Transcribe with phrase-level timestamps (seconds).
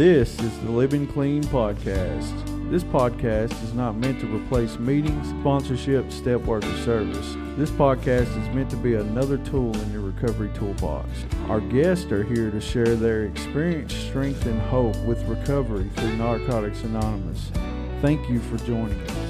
[0.00, 2.70] This is the Living Clean Podcast.
[2.70, 7.36] This podcast is not meant to replace meetings, sponsorship, step work, or service.
[7.58, 11.06] This podcast is meant to be another tool in your recovery toolbox.
[11.48, 16.82] Our guests are here to share their experience, strength, and hope with recovery through Narcotics
[16.82, 17.52] Anonymous.
[18.00, 19.20] Thank you for joining us.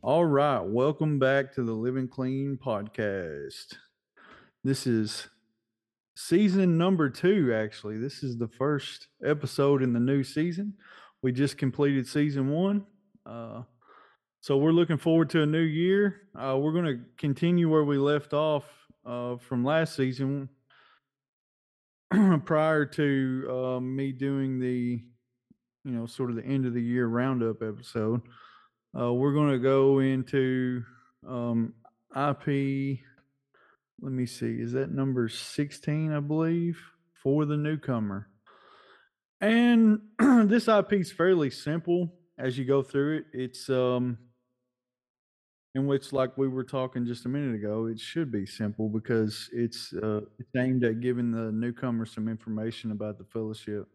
[0.00, 3.74] All right, welcome back to the Living Clean podcast.
[4.62, 5.26] This is
[6.14, 7.96] season number two, actually.
[7.96, 10.74] This is the first episode in the new season.
[11.22, 12.84] We just completed season one.
[13.24, 13.62] Uh,
[14.42, 16.28] so we're looking forward to a new year.
[16.38, 18.64] Uh, we're going to continue where we left off
[19.06, 20.50] uh, from last season
[22.44, 25.02] prior to uh, me doing the,
[25.84, 28.20] you know, sort of the end of the year roundup episode.
[28.98, 30.84] Uh, we're going to go into
[31.26, 31.72] um,
[32.14, 33.00] IP.
[34.02, 34.60] Let me see.
[34.60, 36.80] Is that number 16, I believe,
[37.22, 38.28] for the newcomer?
[39.40, 43.24] And this IP is fairly simple as you go through it.
[43.32, 44.18] It's um
[45.74, 49.48] in which like we were talking just a minute ago, it should be simple because
[49.52, 53.86] it's uh it's aimed at giving the newcomer some information about the fellowship.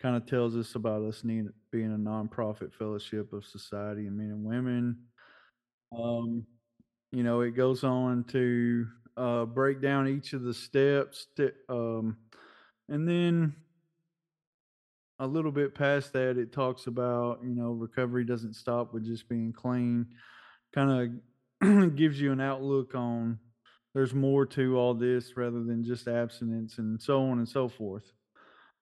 [0.00, 4.30] Kind of tells us about us need, being a nonprofit fellowship of society and men
[4.30, 4.98] and women.
[5.96, 6.44] Um,
[7.12, 12.16] you know, it goes on to uh, break down each of the steps, st- um,
[12.88, 13.54] and then
[15.18, 19.28] a little bit past that, it talks about you know recovery doesn't stop with just
[19.28, 20.06] being clean.
[20.74, 21.22] Kind
[21.62, 23.38] of gives you an outlook on
[23.94, 28.12] there's more to all this rather than just abstinence and so on and so forth.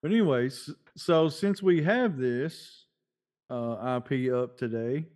[0.03, 2.87] But anyways, so since we have this
[3.51, 5.07] uh, IP up today,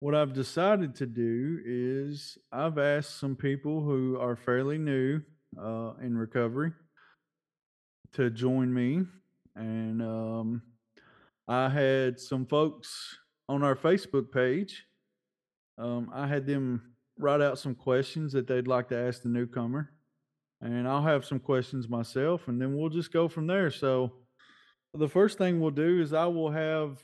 [0.00, 5.20] what I've decided to do is I've asked some people who are fairly new
[5.60, 6.72] uh, in recovery
[8.12, 9.02] to join me,
[9.56, 10.62] and um,
[11.46, 14.84] I had some folks on our Facebook page.
[15.78, 19.90] Um, I had them write out some questions that they'd like to ask the newcomer
[20.60, 23.70] and I'll have some questions myself, and then we'll just go from there.
[23.70, 24.12] So,
[24.94, 26.98] the first thing we'll do is I will have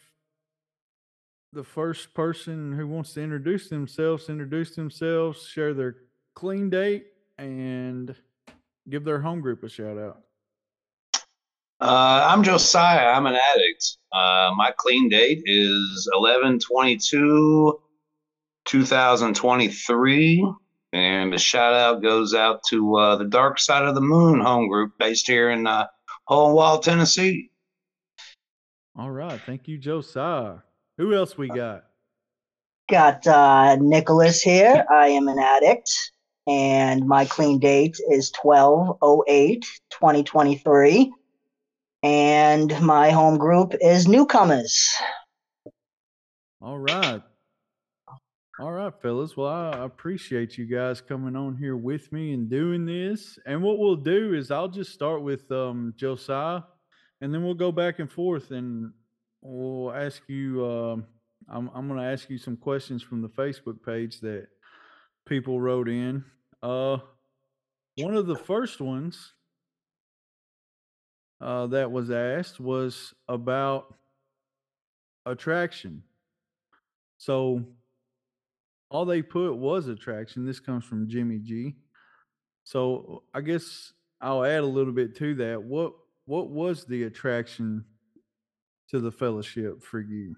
[1.54, 5.97] the first person who wants to introduce themselves introduce themselves, share their
[6.34, 7.06] clean date,
[7.38, 8.15] and
[8.91, 10.20] give their home group a shout out.
[11.81, 13.09] Uh, I'm Josiah.
[13.09, 13.98] I'm an addict.
[14.12, 17.81] Uh, my clean date is 11 22
[18.65, 20.53] 2023.
[20.92, 24.69] And a shout out goes out to uh, the Dark Side of the Moon home
[24.69, 25.86] group based here in uh,
[26.28, 27.50] Wild, Tennessee.
[28.97, 29.41] All right.
[29.44, 30.59] Thank you, Josiah.
[30.99, 31.84] Who else we got?
[32.88, 34.84] Got uh, Nicholas here.
[34.91, 35.91] I am an addict,
[36.47, 41.12] and my clean date is 12 08 2023.
[42.03, 44.94] And my home group is Newcomers.
[46.60, 47.22] All right.
[48.60, 49.37] All right, fellas.
[49.37, 53.37] Well, I appreciate you guys coming on here with me and doing this.
[53.47, 56.62] And what we'll do is I'll just start with um, Josiah,
[57.21, 58.93] and then we'll go back and forth, and
[59.44, 60.66] we'll ask you.
[60.66, 61.06] Um,
[61.49, 64.49] I'm I'm going to ask you some questions from the Facebook page that
[65.27, 66.25] people wrote in.
[66.62, 66.99] Uh,
[67.97, 69.33] one of the first ones
[71.41, 73.94] uh, that was asked was about
[75.27, 76.03] attraction.
[77.19, 77.62] So
[78.91, 80.47] all they put was attraction.
[80.47, 81.77] This comes from Jimmy G.
[82.65, 85.62] So I guess I'll add a little bit to that.
[85.62, 85.93] What
[86.25, 87.84] what was the attraction
[88.91, 90.37] to the fellowship for you?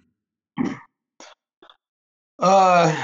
[2.39, 2.95] Uh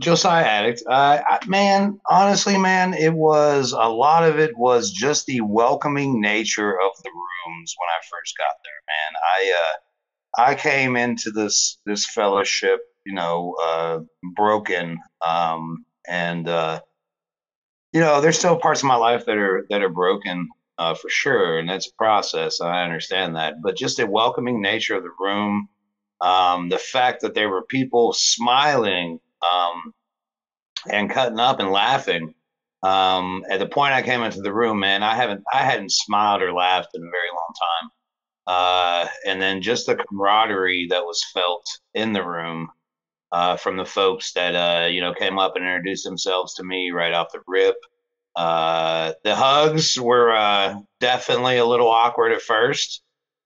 [0.00, 0.82] Josiah Addict.
[0.88, 6.72] Uh, man, honestly, man, it was a lot of it was just the welcoming nature
[6.72, 8.82] of the rooms when I first got there.
[8.88, 14.00] Man, I uh, I came into this this fellowship you know, uh,
[14.34, 14.98] broken.
[15.26, 16.80] Um, and uh,
[17.92, 20.48] you know, there's still parts of my life that are that are broken
[20.78, 22.60] uh, for sure, and that's a process.
[22.60, 25.68] I understand that, but just the welcoming nature of the room,
[26.20, 29.20] um, the fact that there were people smiling
[29.52, 29.92] um,
[30.90, 32.34] and cutting up and laughing.
[32.82, 36.42] Um, at the point I came into the room, man, I haven't I hadn't smiled
[36.42, 37.90] or laughed in a very long time.
[38.46, 42.68] Uh, and then just the camaraderie that was felt in the room
[43.32, 46.90] uh, from the folks that uh, you know came up and introduced themselves to me
[46.90, 47.76] right off the rip.
[48.36, 53.02] Uh, the hugs were uh, definitely a little awkward at first.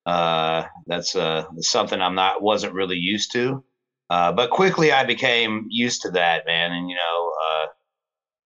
[0.06, 3.62] Uh, that's uh, something I'm not wasn't really used to,
[4.08, 6.72] but quickly I became used to that, man.
[6.72, 7.32] And you know,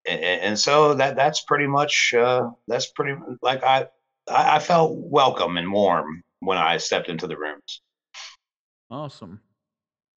[0.07, 3.87] and, and so that that's pretty much uh, that's pretty like I
[4.29, 7.83] I felt welcome and warm when I stepped into the rooms.
[8.91, 9.41] Awesome.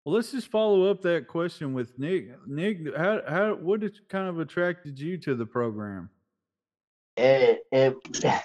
[0.03, 2.29] Well, let's just follow up that question with Nick.
[2.47, 6.09] Nick, how how what kind of attracted you to the program?
[7.17, 7.61] It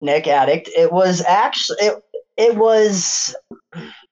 [0.00, 0.68] Nick Addict.
[0.76, 2.02] It was actually it
[2.36, 3.34] it was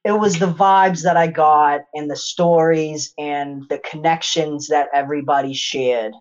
[0.04, 5.54] it was the vibes that I got and the stories and the connections that everybody
[5.54, 6.12] shared,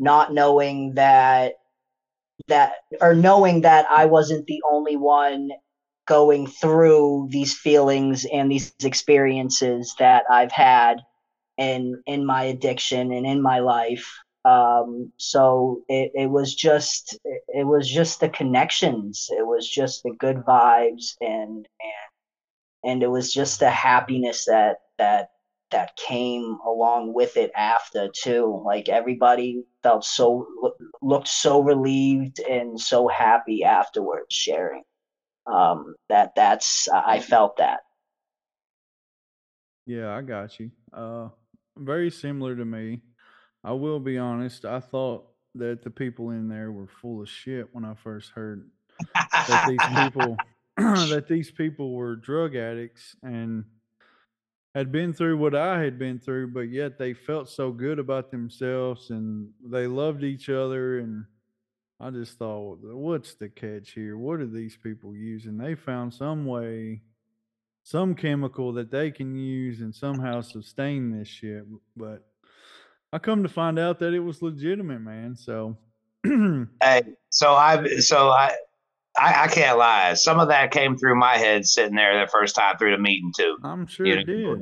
[0.00, 1.54] not knowing that
[2.48, 5.50] that or knowing that I wasn't the only one
[6.06, 10.98] going through these feelings and these experiences that I've had
[11.58, 14.06] in in my addiction and in my life.
[14.46, 19.28] Um, so it, it was just it was just the connections.
[19.30, 22.06] It was just the good vibes and and
[22.84, 25.30] and it was just the happiness that that
[25.72, 30.46] that came along with it after too like everybody felt so
[31.02, 34.84] looked so relieved and so happy afterwards sharing
[35.46, 37.80] um, that that's I felt that.
[39.86, 40.70] Yeah, I got you.
[40.92, 41.28] Uh,
[41.76, 43.02] very similar to me.
[43.66, 44.64] I will be honest.
[44.64, 45.26] I thought
[45.56, 48.70] that the people in there were full of shit when I first heard
[49.12, 50.36] that these people
[50.76, 53.64] that these people were drug addicts and
[54.74, 58.30] had been through what I had been through, but yet they felt so good about
[58.30, 61.24] themselves and they loved each other and
[61.98, 64.16] I just thought, what's the catch here?
[64.16, 65.56] What are these people using?
[65.56, 67.00] They found some way,
[67.82, 71.64] some chemical that they can use and somehow sustain this shit.
[71.96, 72.22] But
[73.12, 75.36] I come to find out that it was legitimate, man.
[75.36, 75.76] So,
[76.24, 78.52] hey, so I, so I,
[79.18, 80.14] I, I, can't lie.
[80.14, 83.32] Some of that came through my head sitting there the first time through the meeting
[83.36, 83.56] too.
[83.62, 84.56] I'm sure you it know,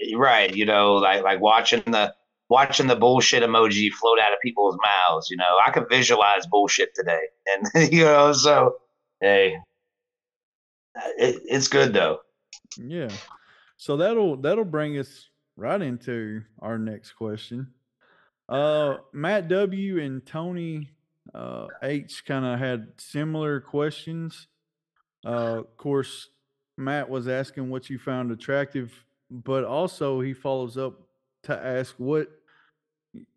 [0.00, 0.16] did.
[0.16, 2.14] Right, you know, like like watching the
[2.48, 5.28] watching the bullshit emoji float out of people's mouths.
[5.30, 8.76] You know, I could visualize bullshit today, and you know, so
[9.20, 9.58] hey,
[11.18, 12.20] it, it's good though.
[12.76, 13.10] Yeah.
[13.76, 15.27] So that'll that'll bring us
[15.58, 17.66] right into our next question.
[18.48, 20.88] Uh, Matt W and Tony
[21.34, 24.46] uh, H kind of had similar questions.
[25.26, 26.28] Uh, of course,
[26.78, 30.94] Matt was asking what you found attractive, but also he follows up
[31.42, 32.28] to ask what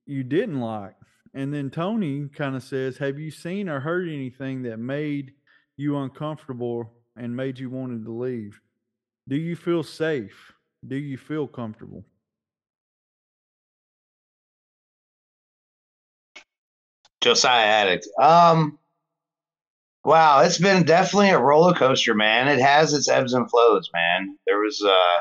[0.05, 0.95] you didn't like.
[1.33, 5.33] And then Tony kind of says, Have you seen or heard anything that made
[5.75, 8.61] you uncomfortable and made you wanted to leave?
[9.27, 10.53] Do you feel safe?
[10.87, 12.05] Do you feel comfortable?
[17.21, 18.07] Josiah Addict.
[18.19, 18.77] Um,
[20.03, 22.47] wow, it's been definitely a roller coaster, man.
[22.47, 24.37] It has its ebbs and flows, man.
[24.47, 25.19] There was, uh,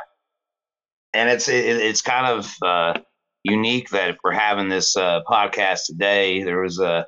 [1.12, 3.00] and it's it, it's kind of uh,
[3.44, 6.42] unique that we're having this uh, podcast today.
[6.42, 7.06] There was a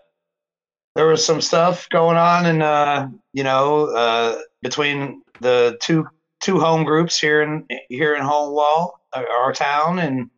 [0.95, 6.07] there was some stuff going on, and uh, you know, uh, between the two
[6.43, 10.29] two home groups here in here in Wall, our town, and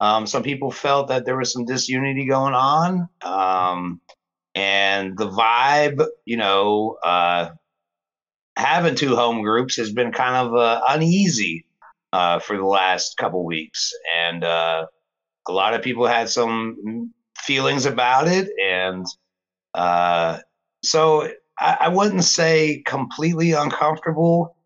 [0.00, 4.00] um, some people felt that there was some disunity going on, um,
[4.54, 7.50] and the vibe, you know, uh,
[8.56, 11.66] having two home groups has been kind of uh, uneasy
[12.12, 14.86] uh, for the last couple weeks, and uh,
[15.48, 19.06] a lot of people had some feelings about it, and
[19.74, 20.38] uh,
[20.82, 21.28] so
[21.58, 24.56] I, I, wouldn't say completely uncomfortable,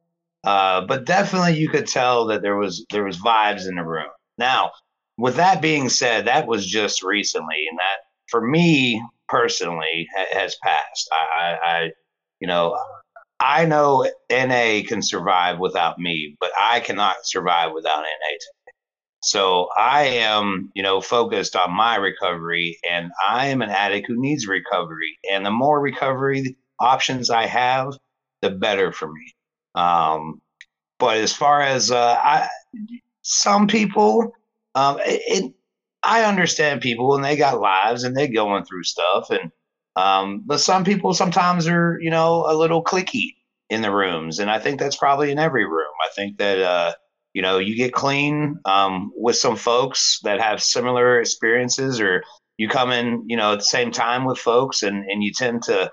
[0.45, 4.11] uh, but definitely you could tell that there was there was vibes in the room.
[4.37, 4.73] Now,
[5.19, 7.99] with that being said, that was just recently, and that
[8.29, 11.11] for me personally ha- has passed.
[11.13, 11.91] I, I, I,
[12.41, 12.79] you know,
[13.41, 18.37] I know NA can survive without me, but I cannot survive without NA
[19.23, 24.21] so I am, you know, focused on my recovery and I am an addict who
[24.21, 25.19] needs recovery.
[25.31, 27.93] And the more recovery options I have,
[28.43, 29.35] the better for me.
[29.75, 30.41] Um,
[30.99, 32.49] but as far as uh, I,
[33.23, 34.33] some people,
[34.79, 35.53] um, it,
[36.03, 39.31] I understand people and they got lives and they're going through stuff.
[39.31, 39.51] And,
[39.97, 43.35] um, but some people sometimes are, you know, a little clicky
[43.69, 44.39] in the rooms.
[44.39, 45.93] And I think that's probably in every room.
[46.05, 46.95] I think that, uh,
[47.35, 52.25] you know you get clean um, with some folks that have similar experiences or
[52.57, 55.63] you come in you know at the same time with folks and, and you tend
[55.63, 55.89] to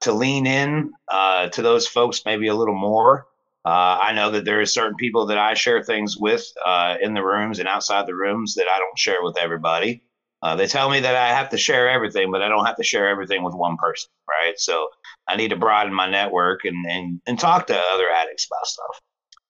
[0.00, 3.26] to lean in uh, to those folks maybe a little more
[3.66, 7.14] uh, i know that there are certain people that i share things with uh, in
[7.14, 10.02] the rooms and outside the rooms that i don't share with everybody
[10.42, 12.84] uh, they tell me that i have to share everything but i don't have to
[12.84, 14.88] share everything with one person right so
[15.28, 19.00] i need to broaden my network and and, and talk to other addicts about stuff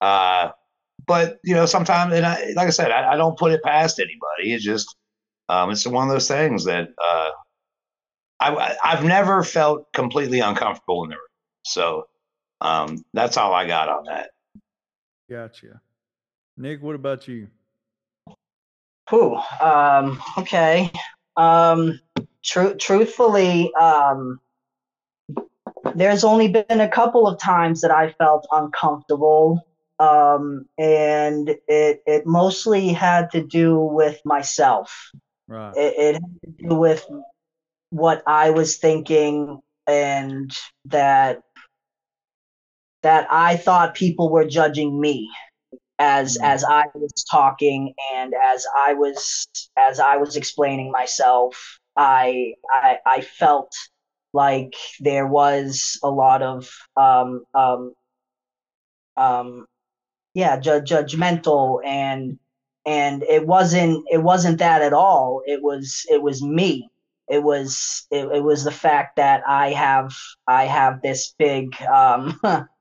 [0.01, 0.51] uh,
[1.07, 3.99] but you know, sometimes, and I, like I said, I, I, don't put it past
[3.99, 4.55] anybody.
[4.55, 4.95] It's just
[5.49, 7.31] um, it's one of those things that uh,
[8.41, 11.23] I, I've never felt completely uncomfortable in the room.
[11.65, 12.07] So
[12.61, 14.31] um, that's all I got on that.
[15.29, 15.81] Gotcha.
[16.57, 17.49] Nick, what about you?
[19.11, 19.37] Whew.
[19.61, 20.91] Um, okay.
[21.37, 22.01] Um,
[22.43, 24.41] tr- truthfully, um,
[25.95, 29.67] there's only been a couple of times that I felt uncomfortable.
[29.99, 35.11] Um, and it, it mostly had to do with myself.
[35.49, 35.77] Right.
[35.77, 37.07] It, it had to do with
[37.91, 40.51] what I was thinking and
[40.87, 41.43] that
[43.07, 45.31] that I thought people were judging me
[45.99, 46.45] as Mhm.
[46.45, 49.49] as I was talking and as I was
[49.79, 53.73] as I was explaining myself I I, I felt
[54.35, 57.95] like there was a lot of um um
[59.17, 59.67] um
[60.35, 62.39] yeah ju- judgmental and
[62.87, 66.89] and it wasn't it wasn't that at all it was it was me
[67.29, 70.13] it was it, it was the fact that i have
[70.49, 72.41] i have this big um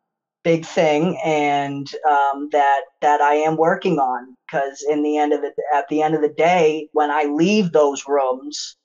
[0.46, 5.42] big thing and um that that i am working on because in the end of
[5.42, 8.78] the at the end of the day when i leave those rooms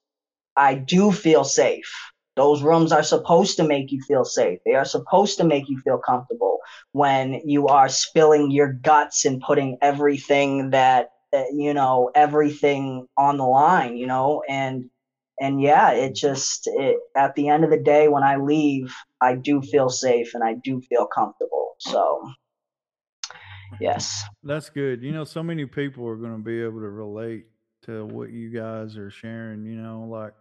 [0.56, 1.90] i do feel safe.
[2.36, 4.60] Those rooms are supposed to make you feel safe.
[4.66, 6.58] They are supposed to make you feel comfortable
[6.92, 13.38] when you are spilling your guts and putting everything that uh, you know everything on
[13.38, 14.90] the line you know and
[15.40, 19.34] and yeah it just it, at the end of the day when i leave i
[19.34, 22.30] do feel safe and i do feel comfortable so
[23.80, 25.02] yes That's good.
[25.02, 27.46] You know, so many people are going to be able to relate
[27.82, 29.64] to what you guys are sharing.
[29.64, 30.34] You know, like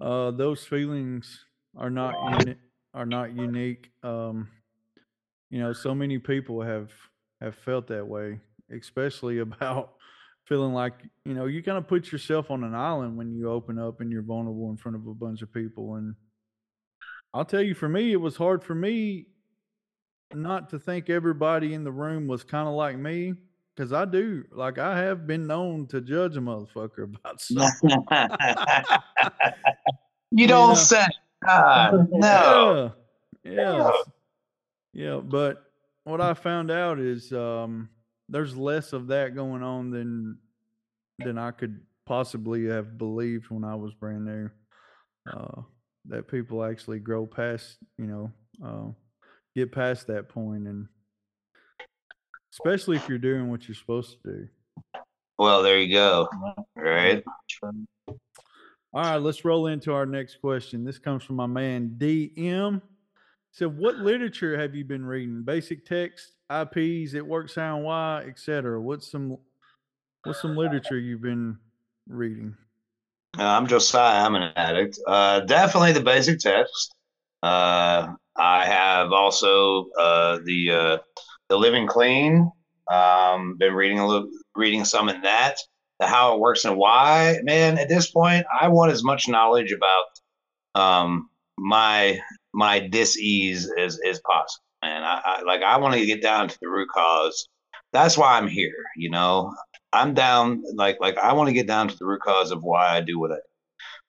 [0.00, 1.44] uh, those feelings
[1.76, 2.56] are not uni-
[2.94, 3.90] are not unique.
[4.02, 4.48] Um,
[5.50, 6.90] you know, so many people have
[7.40, 9.95] have felt that way, especially about
[10.46, 13.78] feeling like you know you kind of put yourself on an island when you open
[13.78, 15.96] up and you're vulnerable in front of a bunch of people.
[15.96, 16.14] And
[17.34, 19.26] I'll tell you, for me, it was hard for me
[20.34, 23.34] not to think everybody in the room was kind of like me
[23.74, 27.90] because I do like I have been known to judge a motherfucker about something.
[30.30, 30.74] you don't know.
[30.74, 31.06] say.
[31.44, 32.92] God, no.
[33.44, 33.52] Yeah.
[33.52, 33.90] Yeah.
[34.92, 35.20] Yeah.
[35.22, 35.62] But
[36.04, 37.88] what I found out is um,
[38.28, 40.38] there's less of that going on than
[41.18, 44.50] than I could possibly have believed when I was brand new.
[45.30, 45.62] Uh,
[46.08, 48.30] that people actually grow past, you know,
[48.64, 48.92] uh,
[49.56, 50.86] get past that point, and
[52.52, 54.48] especially if you're doing what you're supposed to do.
[55.38, 56.28] Well, there you go.
[56.76, 57.22] Right.
[58.96, 60.84] All right, let's roll into our next question.
[60.84, 62.80] This comes from my man DM.
[63.56, 65.42] So, what literature have you been reading?
[65.42, 68.78] Basic text, IPs, It Works and Why, etc.
[68.78, 69.38] What's some
[70.24, 71.56] what's some literature you've been
[72.06, 72.54] reading?
[73.38, 74.26] Uh, I'm Josiah.
[74.26, 74.98] I'm an addict.
[75.06, 76.94] Uh, definitely the basic text.
[77.42, 80.98] Uh, I have also uh, the uh,
[81.48, 82.52] the Living Clean.
[82.90, 85.56] Um, been reading a little, reading some in that.
[85.98, 87.38] The How It Works and Why.
[87.42, 90.04] Man, at this point, I want as much knowledge about
[90.74, 92.20] um, my
[92.56, 94.64] my dis-ease as as possible.
[94.82, 97.48] And I, I like I want to get down to the root cause.
[97.92, 98.84] That's why I'm here.
[98.96, 99.54] You know,
[99.92, 102.96] I'm down like like I want to get down to the root cause of why
[102.96, 103.40] I do what I do.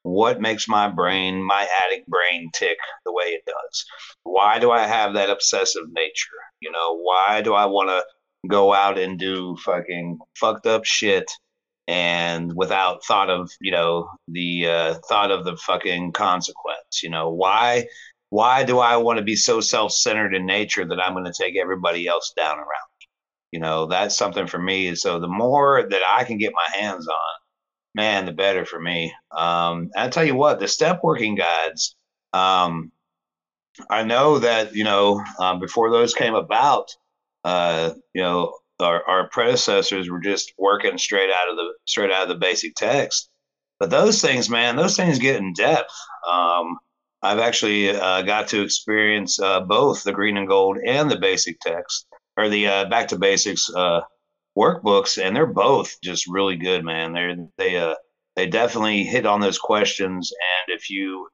[0.03, 3.85] What makes my brain, my addict brain tick the way it does?
[4.23, 6.39] Why do I have that obsessive nature?
[6.61, 8.03] You know, why do I want to
[8.47, 11.29] go out and do fucking fucked up shit
[11.89, 17.03] and without thought of, you know, the uh, thought of the fucking consequence?
[17.03, 17.87] You know, why
[18.29, 21.55] why do I want to be so self-centered in nature that I'm going to take
[21.57, 22.87] everybody else down around?
[23.51, 24.95] you know that's something for me.
[24.95, 27.15] So the more that i can get my hands on
[27.95, 29.13] man the better for me.
[29.31, 31.95] Um i tell you what the step working guides
[32.33, 32.91] um
[33.89, 36.89] i know that you know um, before those came about
[37.43, 42.23] uh you know our, our predecessors were just working straight out of the straight out
[42.23, 43.29] of the basic text.
[43.79, 45.93] But those things man those things get in depth.
[46.27, 46.77] Um
[47.23, 51.59] i've actually uh, got to experience uh, both the green and gold and the basic
[51.59, 52.07] text
[52.37, 54.01] or the uh, back to basics uh,
[54.57, 57.13] workbooks, and they're both just really good, man.
[57.13, 57.95] They're they uh
[58.35, 61.27] they definitely hit on those questions, and if you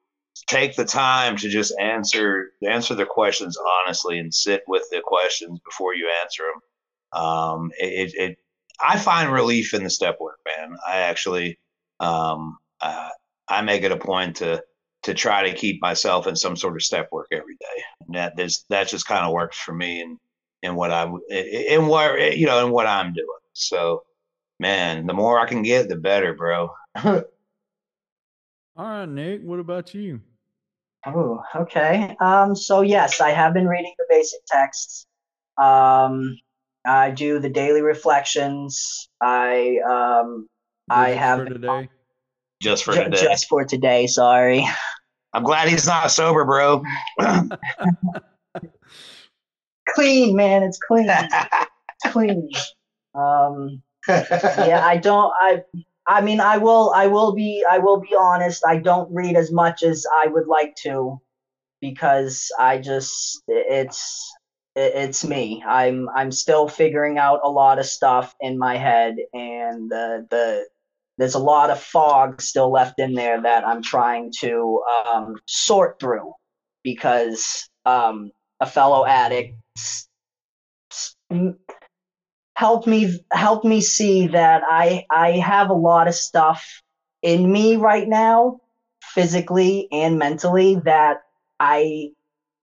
[0.48, 5.58] take the time to just answer answer the questions honestly and sit with the questions
[5.64, 8.38] before you answer them, um, it, it
[8.80, 10.76] I find relief in the step work, man.
[10.86, 11.58] I actually
[12.00, 13.08] um, uh,
[13.48, 14.62] I make it a point to
[15.04, 17.82] to try to keep myself in some sort of step work every day.
[18.06, 20.18] And that this that just kind of works for me and
[20.62, 23.28] in what I in what you know in what I'm doing.
[23.52, 24.02] So,
[24.58, 26.70] man, the more I can get, the better, bro.
[27.04, 27.22] All
[28.76, 29.42] right, Nick.
[29.42, 30.20] What about you?
[31.06, 32.16] Oh, okay.
[32.20, 35.06] Um, so yes, I have been reading the basic texts.
[35.58, 36.36] Um,
[36.86, 39.08] I do the daily reflections.
[39.20, 40.48] I um,
[40.90, 41.88] I have for today.
[42.62, 43.22] Just for today.
[43.22, 44.06] just for today.
[44.06, 44.66] Sorry.
[45.34, 46.84] I'm glad he's not sober, bro.
[49.88, 50.62] Clean, man.
[50.62, 51.08] It's clean.
[51.08, 52.50] It's clean.
[53.14, 55.32] Um, yeah, I don't.
[55.40, 55.62] I.
[56.06, 56.92] I mean, I will.
[56.94, 57.64] I will be.
[57.68, 58.64] I will be honest.
[58.66, 61.20] I don't read as much as I would like to,
[61.80, 63.42] because I just.
[63.48, 64.32] It's.
[64.76, 65.62] It's me.
[65.66, 66.08] I'm.
[66.14, 70.66] I'm still figuring out a lot of stuff in my head, and the the.
[71.18, 76.00] There's a lot of fog still left in there that I'm trying to um, sort
[76.00, 76.32] through,
[76.82, 78.30] because um,
[78.60, 80.08] a fellow addict s-
[80.92, 81.16] s-
[82.56, 86.82] help me help me see that I I have a lot of stuff
[87.22, 88.60] in me right now,
[89.02, 91.18] physically and mentally, that
[91.60, 92.10] I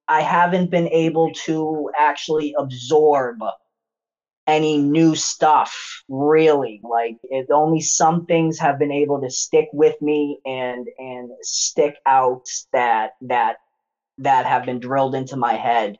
[0.07, 3.37] I haven't been able to actually absorb
[4.47, 6.81] any new stuff really.
[6.83, 11.95] Like it only some things have been able to stick with me and and stick
[12.05, 13.57] out that that
[14.19, 15.97] that have been drilled into my head.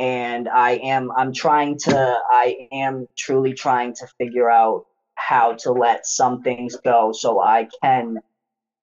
[0.00, 5.72] And I am I'm trying to I am truly trying to figure out how to
[5.72, 8.18] let some things go so I can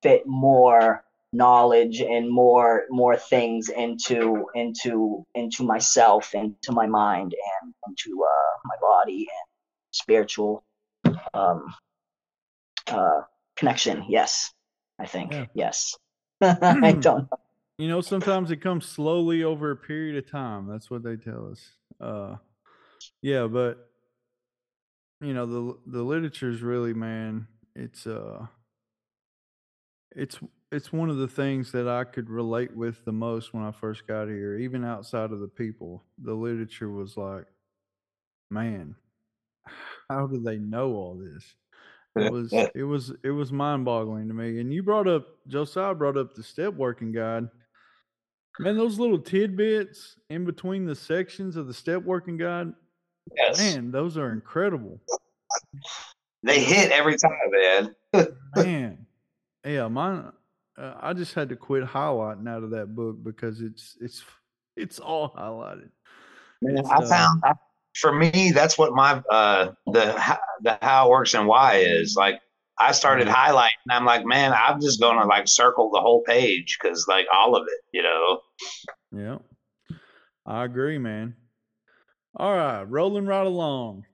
[0.01, 7.73] fit more knowledge and more more things into into into myself into my mind and
[7.87, 9.47] into uh, my body and
[9.91, 10.63] spiritual
[11.33, 11.73] um
[12.87, 13.21] uh
[13.55, 14.51] connection yes
[14.99, 15.45] I think Yeah.
[15.53, 15.95] yes
[16.41, 17.39] I don't know
[17.77, 20.67] You know, sometimes it comes slowly over a period of time.
[20.67, 21.75] That's what they tell us.
[21.99, 22.35] Uh,
[23.23, 23.89] yeah, but
[25.19, 27.47] you know the the literature's really man.
[27.75, 28.45] It's uh,
[30.15, 30.39] it's
[30.71, 34.07] it's one of the things that I could relate with the most when I first
[34.07, 34.57] got here.
[34.57, 37.45] Even outside of the people, the literature was like,
[38.49, 38.95] man,
[40.09, 41.43] how do they know all this?
[42.15, 44.59] It was it was it was mind boggling to me.
[44.59, 47.49] And you brought up Josiah brought up the step working guide.
[48.59, 52.73] Man, those little tidbits in between the sections of the step working guide,
[53.35, 53.57] yes.
[53.57, 54.99] man, those are incredible.
[56.43, 57.95] They hit every time, man.
[58.55, 59.05] Man,
[59.63, 60.31] yeah, mine.
[60.81, 64.23] Uh, I just had to quit highlighting out of that book because it's it's
[64.75, 65.89] it's all highlighted.
[66.61, 67.53] Man, It's, I uh, found I,
[67.95, 72.39] for me that's what my uh the the how it works and why is like
[72.79, 73.33] I started Mhm.
[73.33, 73.77] highlighting.
[73.85, 77.55] And I'm like, man, I'm just gonna like circle the whole page because like all
[77.55, 78.41] of it, you know.
[79.11, 79.37] Yeah,
[80.45, 81.35] I agree, man.
[82.35, 84.05] All right, rolling right along.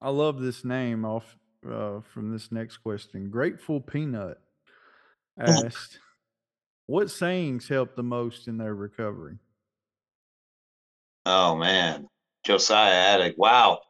[0.00, 1.36] I love this name off
[1.70, 3.30] uh, from this next question.
[3.30, 4.38] Grateful Peanut
[5.38, 6.00] asked,
[6.86, 9.38] "What sayings helped the most in their recovery?"
[11.24, 12.08] Oh man,
[12.44, 13.38] Josiah Addict.
[13.38, 13.80] Wow,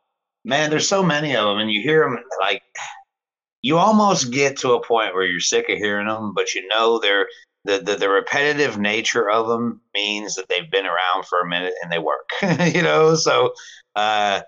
[0.44, 2.62] man, there's so many of them, and you hear them like
[3.62, 6.98] you almost get to a point where you're sick of hearing them, but you know
[7.00, 7.26] they're
[7.64, 11.74] the, the the repetitive nature of them means that they've been around for a minute
[11.82, 12.30] and they work.
[12.74, 13.52] you know, so
[13.96, 14.42] uh,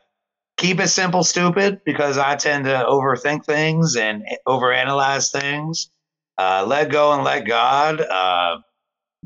[0.57, 5.91] keep it simple, stupid, because I tend to overthink things and overanalyze things.
[6.39, 8.01] Uh, let go and let God.
[8.01, 8.59] Uh,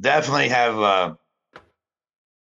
[0.00, 0.78] definitely have.
[0.80, 1.14] Uh,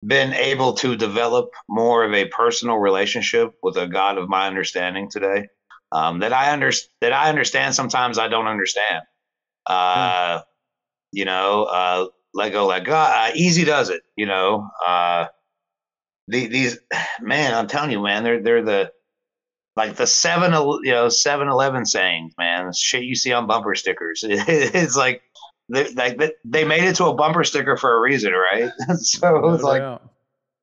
[0.05, 5.09] been able to develop more of a personal relationship with a God of my understanding
[5.09, 5.47] today.
[5.91, 7.75] Um, that I under that I understand.
[7.75, 9.03] Sometimes I don't understand.
[9.67, 10.41] Uh,
[11.13, 13.31] You know, uh, let go, let God.
[13.31, 14.01] Uh, easy does it.
[14.17, 15.27] You know, uh,
[16.27, 16.79] the, these
[17.21, 18.91] man, I'm telling you, man, they're they're the
[19.75, 20.51] like the seven
[20.83, 22.71] you know seven eleven sayings, man.
[22.73, 24.23] Shit you see on bumper stickers.
[24.27, 25.21] it's like
[25.69, 28.71] they, like they- they made it to a bumper sticker for a reason, right?
[28.97, 30.01] so No it's like doubt.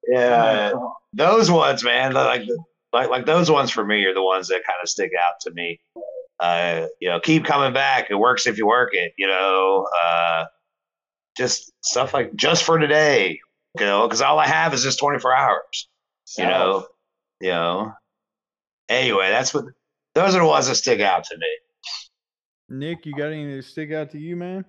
[0.09, 0.73] yeah,
[1.13, 2.43] those ones, man, like
[2.93, 5.51] like like those ones for me are the ones that kind of stick out to
[5.53, 5.81] me.
[6.39, 8.07] Uh, you know, keep coming back.
[8.11, 9.13] It works if you work it.
[9.19, 10.45] You know, uh,
[11.37, 13.41] just stuff like just for today.
[13.79, 15.89] You know, because all I have is just twenty four hours.
[16.39, 16.87] You know,
[17.41, 17.93] you know.
[18.91, 19.65] Anyway, that's what
[20.15, 21.47] those are the ones that stick out to me.
[22.69, 24.65] Nick, you got anything that stick out to you, man?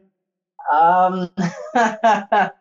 [0.71, 1.29] um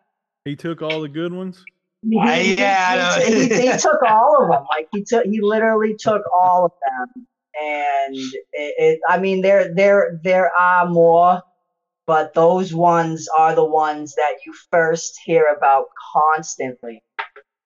[0.45, 1.63] He took all the good ones.
[2.01, 3.47] He, I- he- yeah, I he, know.
[3.47, 4.65] he, he took all of them.
[4.75, 7.27] Like he took, he literally took all of them.
[7.61, 11.43] And it, it, I mean, there, there, there are more,
[12.07, 17.03] but those ones are the ones that you first hear about constantly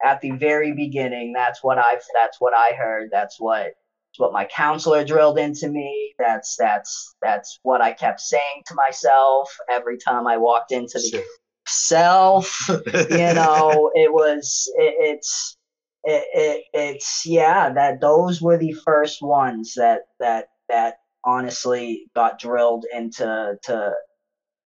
[0.03, 1.31] at the very beginning.
[1.31, 3.09] That's what I've, that's what I heard.
[3.11, 3.73] That's what
[4.15, 6.13] It's what my counselor drilled into me.
[6.17, 11.21] That's that's that's what I kept saying to myself every time I walked into the
[11.67, 12.57] self.
[13.09, 15.57] You know, it was it, it's
[16.05, 22.39] it, it it's yeah that those were the first ones that that that honestly got
[22.39, 23.91] drilled into to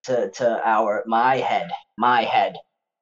[0.04, 2.54] to to our my head my head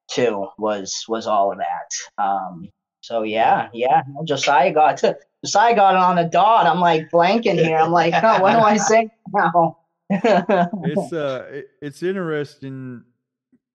[0.09, 2.67] too was was all of that um
[3.01, 6.65] so yeah yeah josiah got to josiah got it on the dot.
[6.65, 7.77] I'm like blanking here.
[7.77, 9.77] I'm like oh, what do i say now?
[10.09, 13.03] It's uh it, it's interesting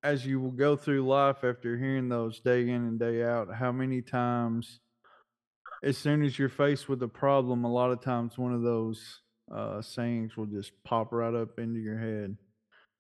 [0.03, 3.73] as you will go through life after hearing those day in and day out how
[3.73, 4.81] many times
[5.83, 9.21] as soon as you're faced with a problem a lot of times one of those
[9.53, 12.37] uh sayings will just pop right up into your head.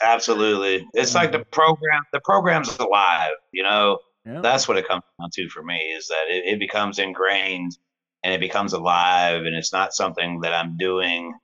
[0.03, 0.87] Absolutely.
[0.92, 3.98] It's like the program the program's alive, you know.
[4.27, 4.40] yeah.
[4.40, 7.77] That's what it comes down to for me is that it, it becomes ingrained
[8.24, 11.34] and it becomes alive and it's not something that I'm doing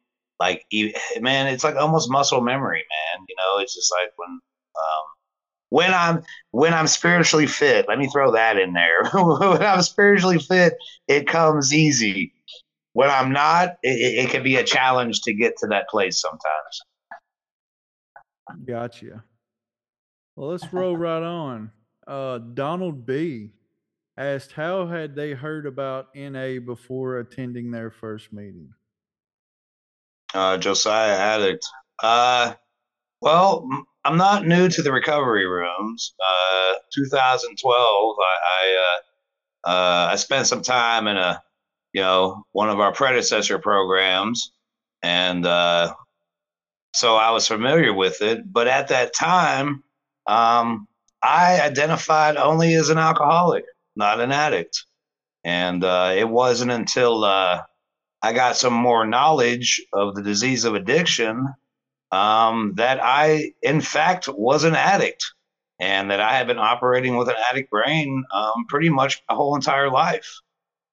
[0.40, 0.64] like
[1.20, 3.26] man, it's like almost muscle memory, man.
[3.28, 5.04] You know, it's just like when um
[5.68, 9.04] when I'm when I'm spiritually fit, let me throw that in there.
[9.12, 10.74] when I'm spiritually fit,
[11.06, 12.32] it comes easy.
[12.94, 16.20] When I'm not, it, it, it can be a challenge to get to that place
[16.20, 16.80] sometimes.
[18.66, 19.22] Gotcha.
[20.34, 21.70] Well, let's roll right on.
[22.04, 23.52] Uh, Donald B
[24.20, 28.74] asked, "How had they heard about NA before attending their first meeting?"
[30.34, 31.66] Uh, Josiah Addict.
[32.02, 32.54] Uh,
[33.20, 33.68] well,
[34.04, 36.14] I'm not new to the recovery rooms.
[36.24, 39.00] Uh, 2012, I I,
[39.66, 41.42] uh, uh, I spent some time in a,
[41.92, 44.52] you know, one of our predecessor programs,
[45.02, 45.94] and uh,
[46.94, 48.50] so I was familiar with it.
[48.50, 49.82] But at that time,
[50.26, 50.86] um,
[51.22, 53.64] I identified only as an alcoholic,
[54.00, 54.84] not an addict,
[55.44, 57.62] and uh, it wasn't until uh,
[58.22, 61.46] I got some more knowledge of the disease of addiction
[62.12, 65.24] um, that I, in fact, was an addict
[65.80, 69.54] and that I had been operating with an addict brain um, pretty much my whole
[69.56, 70.28] entire life.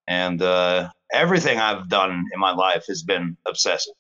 [0.08, 3.96] And uh, everything I've done in my life has been obsessive,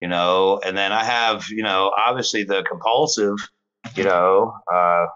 [0.00, 0.60] you know.
[0.64, 3.36] And then I have, you know, obviously the compulsive,
[3.94, 5.06] you know, uh,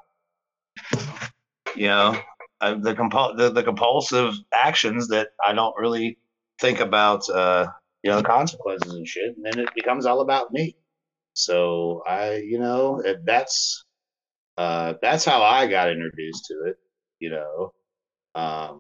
[1.74, 2.20] you know,
[2.60, 6.18] uh, the, compul- the the compulsive actions that I don't really
[6.60, 7.66] think about, uh,
[8.02, 9.36] you know, consequences and shit.
[9.36, 10.76] And then it becomes all about me.
[11.34, 13.84] So I, you know, if that's
[14.58, 16.76] uh, that's how I got introduced to it.
[17.18, 17.72] You know,
[18.34, 18.78] um,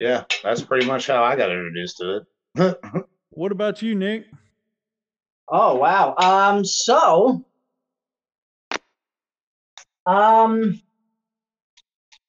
[0.00, 2.24] yeah, that's pretty much how I got introduced to
[2.56, 2.78] it.
[3.34, 4.26] What about you, Nick?
[5.48, 7.44] oh wow um so
[10.06, 10.80] um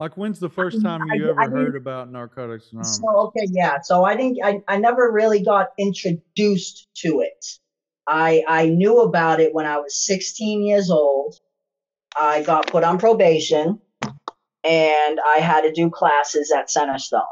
[0.00, 2.96] Like, when's the first time I- you I ever didn't- heard about Narcotics Anonymous?
[2.98, 3.80] So okay, yeah.
[3.80, 4.38] So I didn't.
[4.44, 7.44] I, I never really got introduced to it.
[8.06, 11.36] I I knew about it when I was 16 years old.
[12.20, 13.80] I got put on probation,
[14.62, 17.22] and I had to do classes at Centerstone.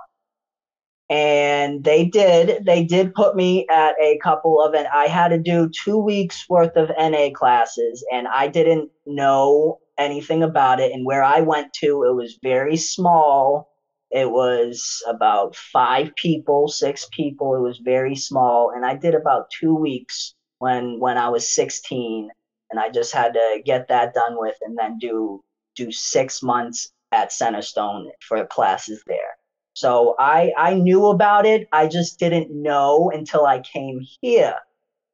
[1.11, 2.65] And they did.
[2.65, 6.49] They did put me at a couple of, and I had to do two weeks
[6.49, 10.93] worth of NA classes, and I didn't know anything about it.
[10.93, 13.73] And where I went to, it was very small
[14.13, 17.57] it was about five people, six people.
[17.57, 22.29] It was very small, and I did about two weeks when when I was 16,
[22.71, 25.43] and I just had to get that done with, and then do
[25.77, 29.37] do six months at Centerstone for classes there.
[29.73, 31.67] So I I knew about it.
[31.73, 34.57] I just didn't know until I came here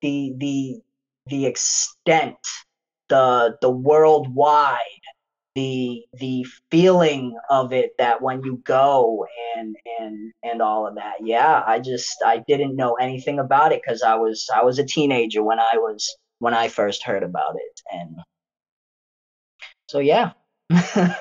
[0.03, 0.81] the the
[1.29, 2.37] the extent,
[3.09, 4.79] the the worldwide
[5.55, 11.14] the the feeling of it that when you go and and and all of that
[11.21, 14.85] yeah i just i didn't know anything about it because i was i was a
[14.85, 18.16] teenager when i was when i first heard about it and
[19.88, 20.33] so yeah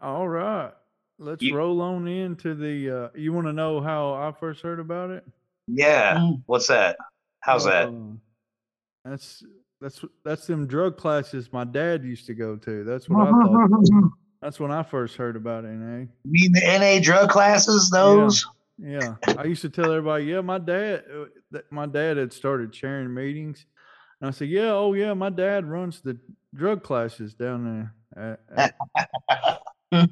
[0.00, 0.72] All right,
[1.18, 2.90] let's You- roll on into the.
[2.90, 5.24] Uh, you want to know how I first heard about it?
[5.66, 6.42] yeah, Mm.
[6.44, 6.98] what's that?
[7.40, 7.88] How's that?
[7.88, 8.12] Uh,
[9.04, 9.42] that's
[9.84, 12.84] that's that's them drug classes my dad used to go to.
[12.84, 14.10] That's what I thought.
[14.40, 15.68] That's when I first heard about it.
[15.68, 15.70] Eh?
[15.70, 17.88] You mean the NA drug classes?
[17.88, 18.44] Those?
[18.76, 23.14] Yeah, I used to tell everybody, yeah, my dad, uh, my dad had started chairing
[23.14, 23.64] meetings,
[24.20, 26.18] and I said, yeah, oh yeah, my dad runs the
[26.54, 28.38] drug classes down there.
[28.54, 28.74] At,
[29.34, 29.60] at-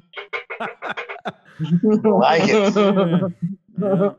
[2.03, 2.75] like it.
[2.75, 3.27] yeah,
[3.79, 4.09] yeah.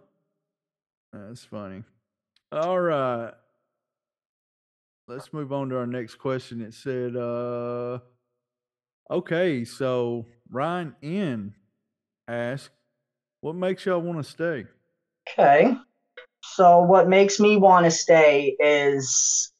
[1.12, 1.82] That's funny.
[2.52, 3.32] All right.
[5.06, 6.62] Let's move on to our next question.
[6.62, 7.98] It said, uh,
[9.10, 11.54] okay, so Ryan N
[12.26, 12.70] ask,
[13.42, 14.64] what makes y'all want to stay?
[15.28, 15.74] Okay.
[16.42, 19.52] So what makes me want to stay is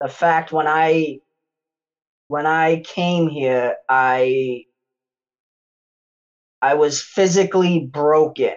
[0.00, 1.20] the fact when I
[2.28, 4.64] when I came here, I
[6.60, 8.54] I was physically broken.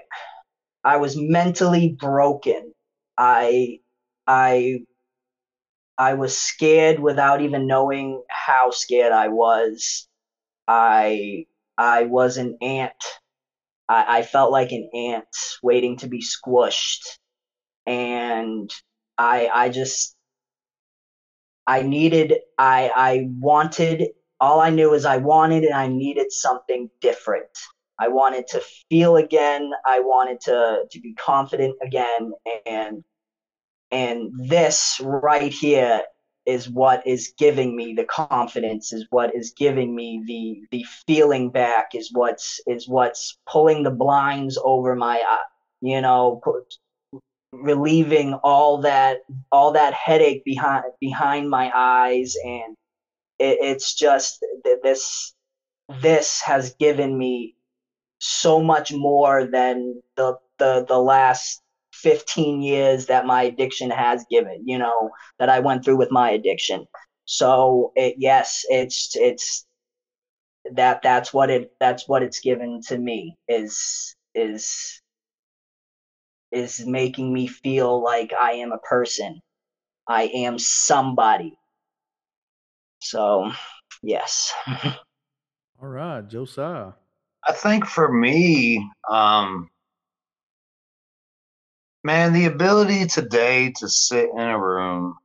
[0.84, 2.74] I was mentally broken.
[3.18, 3.80] I
[4.28, 4.82] I
[5.98, 10.08] I was scared without even knowing how scared I was.
[10.68, 11.46] I
[11.78, 12.94] I was an ant.
[13.90, 15.28] I, I felt like an ant
[15.64, 17.20] waiting to be squished.
[17.88, 18.72] And
[19.18, 20.16] I I just
[21.68, 26.90] I needed I I wanted all I knew is I wanted and I needed something
[27.00, 27.50] different.
[28.00, 29.72] I wanted to feel again.
[29.86, 32.32] I wanted to to be confident again
[32.66, 33.04] and
[33.94, 36.02] and this right here
[36.46, 41.50] is what is giving me the confidence is what is giving me the the feeling
[41.50, 45.46] back is what's is what's pulling the blinds over my eye
[45.82, 46.42] you know
[47.54, 49.20] relieving all that
[49.52, 52.36] all that headache behind behind my eyes.
[52.44, 52.76] And
[53.40, 54.44] it, it's just
[54.84, 55.34] this
[56.02, 57.56] this has given me
[58.20, 61.62] so much more than the the the last
[62.04, 66.32] 15 years that my addiction has given, you know, that I went through with my
[66.32, 66.86] addiction.
[67.26, 69.66] So it, yes, it's it's
[70.74, 75.02] that that's what it that's what it's given to me is is
[76.52, 79.42] is making me feel like I am a person.
[80.08, 81.58] I am somebody.
[83.00, 83.52] So,
[84.02, 84.54] yes.
[85.82, 86.92] All right, Josiah.
[87.46, 89.70] I think for me, um,
[92.06, 95.16] Man, the ability today to sit in a room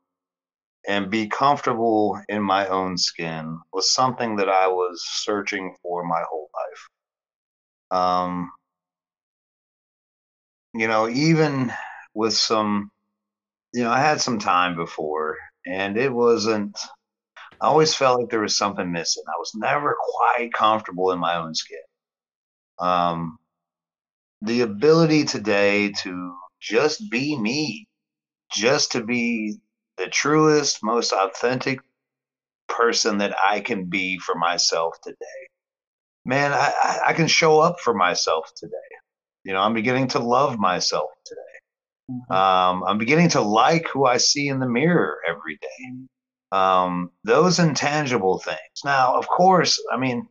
[0.86, 6.22] and be comfortable in my own skin was something that I was searching for my
[6.30, 6.48] whole
[7.90, 8.00] life.
[8.00, 8.52] Um,
[10.72, 11.72] you know, even
[12.14, 12.90] with some,
[13.74, 15.36] you know, I had some time before
[15.66, 16.78] and it wasn't,
[17.60, 19.24] I always felt like there was something missing.
[19.26, 21.78] I was never quite comfortable in my own skin.
[22.78, 23.38] Um,
[24.42, 27.88] the ability today to just be me,
[28.52, 29.58] just to be
[29.96, 31.80] the truest, most authentic
[32.68, 35.16] person that I can be for myself today.
[36.24, 38.74] Man, I, I can show up for myself today.
[39.44, 41.40] You know, I'm beginning to love myself today.
[42.10, 42.32] Mm-hmm.
[42.32, 46.06] Um, I'm beginning to like who I see in the mirror every day.
[46.52, 48.58] Um, those intangible things.
[48.84, 50.26] Now, of course, I mean,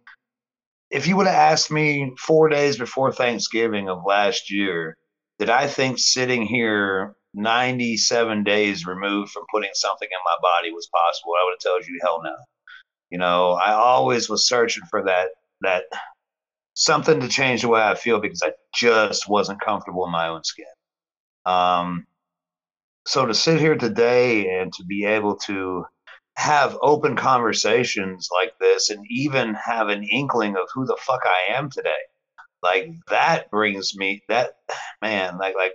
[0.89, 4.97] if you would have asked me four days before Thanksgiving of last year,
[5.39, 10.89] that I think sitting here 97 days removed from putting something in my body was
[10.93, 12.35] possible, I would have told you hell no.
[13.09, 15.29] You know, I always was searching for that
[15.61, 15.83] that
[16.73, 20.43] something to change the way I feel because I just wasn't comfortable in my own
[20.43, 20.65] skin.
[21.45, 22.05] Um,
[23.07, 25.85] so to sit here today and to be able to
[26.35, 31.53] have open conversations like this and even have an inkling of who the fuck I
[31.55, 31.95] am today
[32.67, 34.57] like that brings me that
[35.01, 35.73] man like like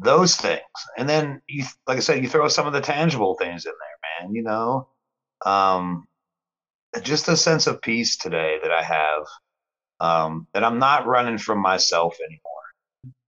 [0.00, 0.60] those things.
[0.98, 4.26] And then you like i said you throw some of the tangible things in there
[4.26, 4.88] man you know?
[5.46, 6.06] Um
[7.02, 9.24] just a sense of peace today that i have
[10.00, 12.62] um that i'm not running from myself anymore.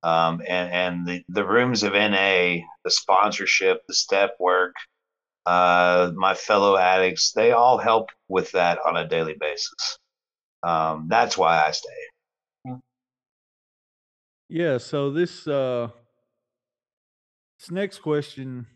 [0.03, 4.75] Um and and the the rooms of na the sponsorship the step work
[5.47, 9.99] uh my fellow addicts they all help with that on a daily basis.
[10.63, 11.91] Um that's why i stay
[14.49, 15.89] yeah, so this uh
[17.59, 18.67] this next question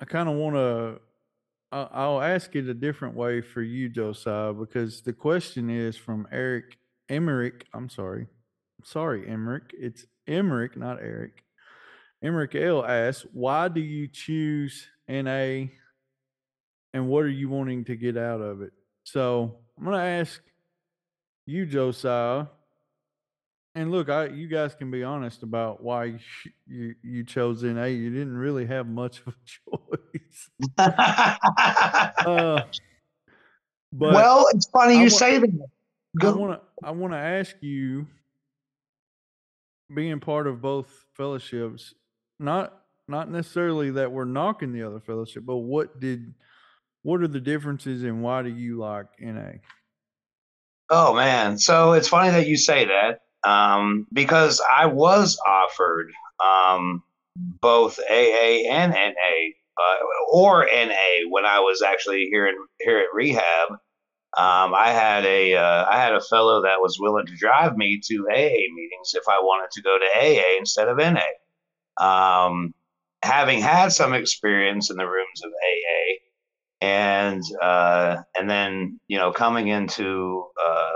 [0.00, 1.00] I kind of want to
[1.72, 6.78] I'll ask it a different way for you, Josiah, because the question is from Eric
[7.08, 7.66] Emmerich.
[7.74, 8.28] I'm sorry.
[8.84, 9.74] sorry, Emmerich.
[9.76, 11.42] It's Emmerich, not Eric.
[12.22, 15.66] Emmerich L asks, why do you choose NA
[16.92, 18.72] and what are you wanting to get out of it?
[19.02, 20.40] So I'm going to ask
[21.44, 22.46] you, Josiah,
[23.74, 26.18] and look, I you guys can be honest about why you
[26.66, 27.84] you, you chose NA.
[27.84, 29.36] You didn't really have much of a
[30.06, 30.50] choice.
[30.78, 32.62] uh,
[33.92, 35.66] but well, it's funny you say that.
[36.22, 38.06] I want to I want to ask you,
[39.92, 41.94] being part of both fellowships,
[42.38, 46.32] not not necessarily that we're knocking the other fellowship, but what did
[47.02, 49.50] what are the differences and why do you like NA?
[50.90, 56.10] Oh man, so it's funny that you say that um, because I was offered
[56.44, 57.02] um,
[57.36, 59.96] both AA and NA, uh,
[60.32, 63.70] or NA when I was actually here in here at rehab.
[64.36, 68.00] Um, I had a uh, I had a fellow that was willing to drive me
[68.04, 71.20] to AA meetings if I wanted to go to AA instead of NA.
[72.00, 72.74] Um,
[73.22, 79.32] having had some experience in the rooms of AA, and uh, and then you know
[79.32, 80.93] coming into uh,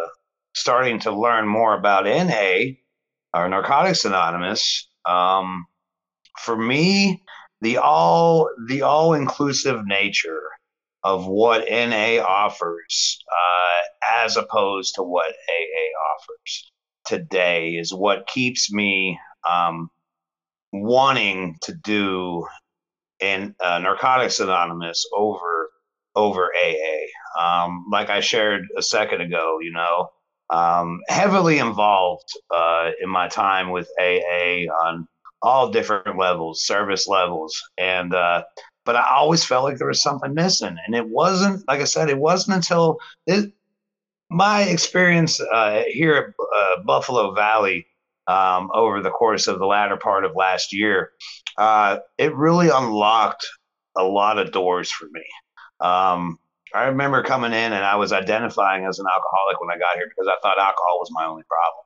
[0.59, 2.75] starting to learn more about NA
[3.33, 4.88] or Narcotics Anonymous.
[5.07, 5.66] Um,
[6.38, 7.23] for me,
[7.61, 10.42] the all the all inclusive nature
[11.05, 16.73] of what NA offers, uh, as opposed to what AA offers
[17.07, 19.18] today, is what keeps me
[19.49, 19.88] um,
[20.73, 22.47] wanting to do
[23.21, 25.71] in uh, Narcotics Anonymous over
[26.16, 27.40] over AA.
[27.40, 30.09] Um, like I shared a second ago, you know,
[30.50, 35.06] um, heavily involved uh, in my time with AA on
[35.42, 38.42] all different levels, service levels, and uh,
[38.84, 41.66] but I always felt like there was something missing, and it wasn't.
[41.68, 43.52] Like I said, it wasn't until it,
[44.30, 47.87] my experience uh, here at uh, Buffalo Valley
[48.26, 51.11] um, over the course of the latter part of last year,
[51.56, 53.46] uh, it really unlocked
[53.96, 55.24] a lot of doors for me.
[55.80, 56.38] Um,
[56.74, 60.09] I remember coming in and I was identifying as an alcoholic when I got here
[60.09, 61.85] because I thought alcohol was my only problem.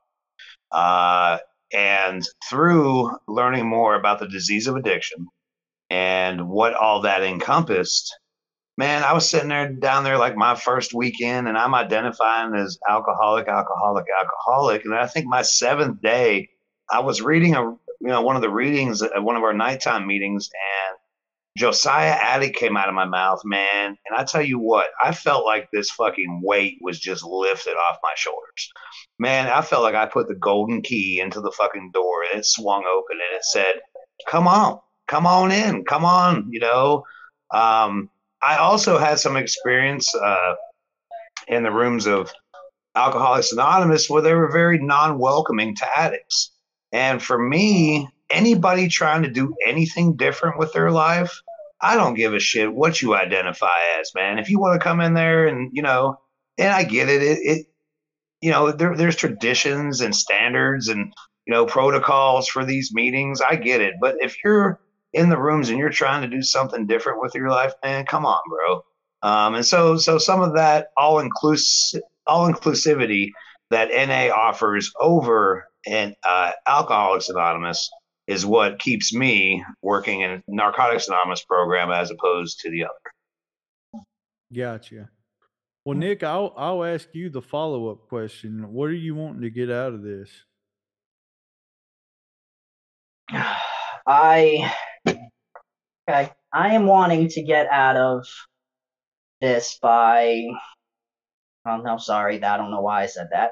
[0.71, 1.37] Uh,
[1.73, 5.27] and through learning more about the disease of addiction
[5.89, 8.15] and what all that encompassed,
[8.77, 12.77] man, I was sitting there down there like my first weekend and I'm identifying as
[12.89, 14.85] alcoholic, alcoholic, alcoholic.
[14.85, 16.49] And I think my seventh day,
[16.89, 20.05] I was reading a, you know, one of the readings at one of our nighttime
[20.05, 20.97] meetings and
[21.55, 23.95] Josiah Addy came out of my mouth, man.
[24.05, 27.99] And I tell you what, I felt like this fucking weight was just lifted off
[28.01, 28.71] my shoulders.
[29.19, 32.45] Man, I felt like I put the golden key into the fucking door and it
[32.45, 33.81] swung open and it said,
[34.27, 37.03] Come on, come on in, come on, you know.
[37.53, 38.09] Um,
[38.41, 40.55] I also had some experience uh,
[41.47, 42.33] in the rooms of
[42.95, 46.51] Alcoholics Anonymous where they were very non welcoming to addicts.
[46.91, 51.41] And for me, anybody trying to do anything different with their life,
[51.79, 54.39] I don't give a shit what you identify as, man.
[54.39, 56.19] If you want to come in there and, you know,
[56.57, 57.67] and I get it, it, it
[58.41, 61.13] you know, there, there's traditions and standards and,
[61.45, 63.41] you know, protocols for these meetings.
[63.41, 63.95] I get it.
[64.01, 64.79] But if you're
[65.13, 68.25] in the rooms and you're trying to do something different with your life, man, come
[68.25, 68.83] on, bro.
[69.21, 73.31] Um, and so, so some of that all inclusive, all inclusivity
[73.69, 77.89] that NA offers over and uh, Alcoholics Anonymous
[78.27, 84.05] is what keeps me working in Narcotics Anonymous program as opposed to the other.
[84.53, 85.09] Gotcha.
[85.85, 85.99] Well, mm.
[85.99, 88.71] Nick, I'll I'll ask you the follow up question.
[88.71, 90.29] What are you wanting to get out of this?
[94.05, 94.73] I
[95.07, 96.31] okay.
[96.53, 98.25] I am wanting to get out of
[99.41, 100.45] this by.
[101.65, 102.43] Oh no, sorry.
[102.43, 103.51] I don't know why I said that.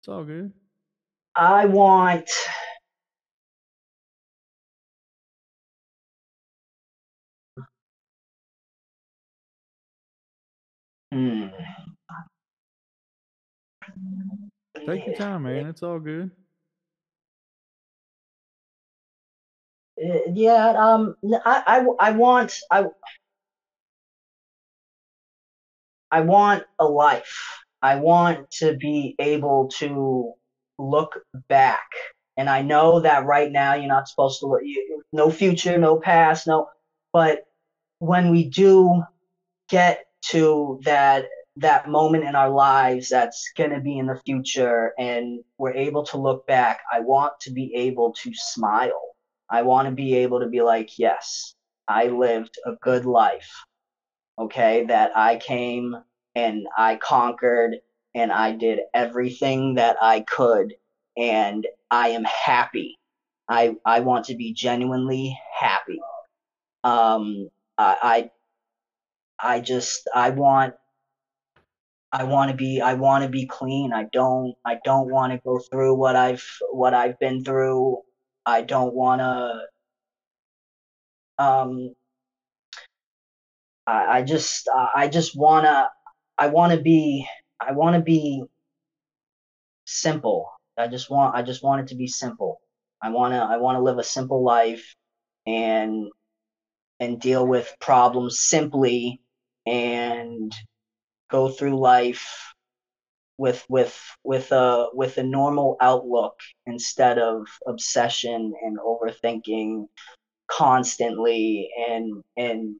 [0.00, 0.52] It's all good.
[1.34, 2.30] I want
[11.16, 11.46] Hmm.
[14.84, 15.64] Take your time, man.
[15.64, 16.30] It's all good.
[19.98, 21.14] Uh, yeah, um,
[21.46, 22.84] I, I, I want, I,
[26.10, 27.62] I want a life.
[27.80, 30.34] I want to be able to
[30.78, 31.86] look back.
[32.36, 35.98] And I know that right now you're not supposed to look, you, no future, no
[35.98, 36.68] past, no,
[37.10, 37.44] but
[38.00, 39.02] when we do
[39.70, 41.26] get to that
[41.58, 46.04] that moment in our lives that's going to be in the future and we're able
[46.04, 49.02] to look back i want to be able to smile.
[49.48, 51.54] I want to be able to be like yes
[51.88, 53.50] i lived a good life
[54.38, 55.96] okay that i came
[56.34, 57.76] and i conquered
[58.14, 60.74] and i did everything that i could
[61.16, 62.98] and i am happy.
[63.48, 66.00] I i want to be genuinely happy.
[66.84, 68.30] Um i
[69.38, 70.74] I just I want
[72.12, 73.92] I want to be I want to be clean.
[73.92, 77.98] I don't I don't want to go through what I've what I've been through.
[78.46, 79.60] I don't want to
[81.44, 81.94] um
[83.86, 85.88] I, I just I just want to
[86.38, 87.28] I want to be
[87.60, 88.44] I want to be
[89.84, 90.50] simple.
[90.78, 92.60] I just want I just want it to be simple.
[93.02, 94.94] I want to I want to live a simple life
[95.46, 96.06] and
[97.00, 99.20] and deal with problems simply
[99.66, 100.52] and
[101.30, 102.54] go through life
[103.38, 109.86] with with with a with a normal outlook instead of obsession and overthinking
[110.48, 112.76] constantly and and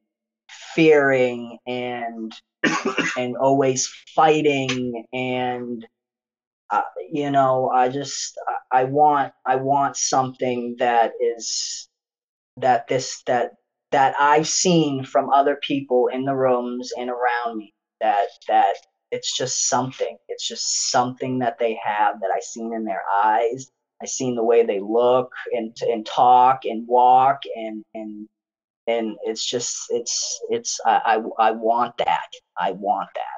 [0.75, 2.33] fearing and
[3.17, 5.85] and always fighting and
[6.71, 6.81] uh,
[7.11, 8.37] you know i just
[8.71, 11.87] i want i want something that is
[12.57, 13.51] that this that
[13.91, 18.75] that i've seen from other people in the rooms and around me that that
[19.11, 23.71] it's just something it's just something that they have that i seen in their eyes
[24.01, 28.27] i seen the way they look and and talk and walk and and
[28.87, 33.37] and it's just it's it's I, I i want that i want that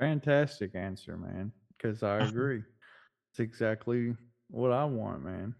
[0.00, 1.52] Fantastic answer, man.
[1.76, 2.62] Because I agree.
[3.30, 4.16] It's exactly
[4.48, 5.54] what I want, man.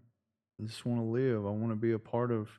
[0.59, 1.45] I just want to live.
[1.45, 2.49] I want to be a part of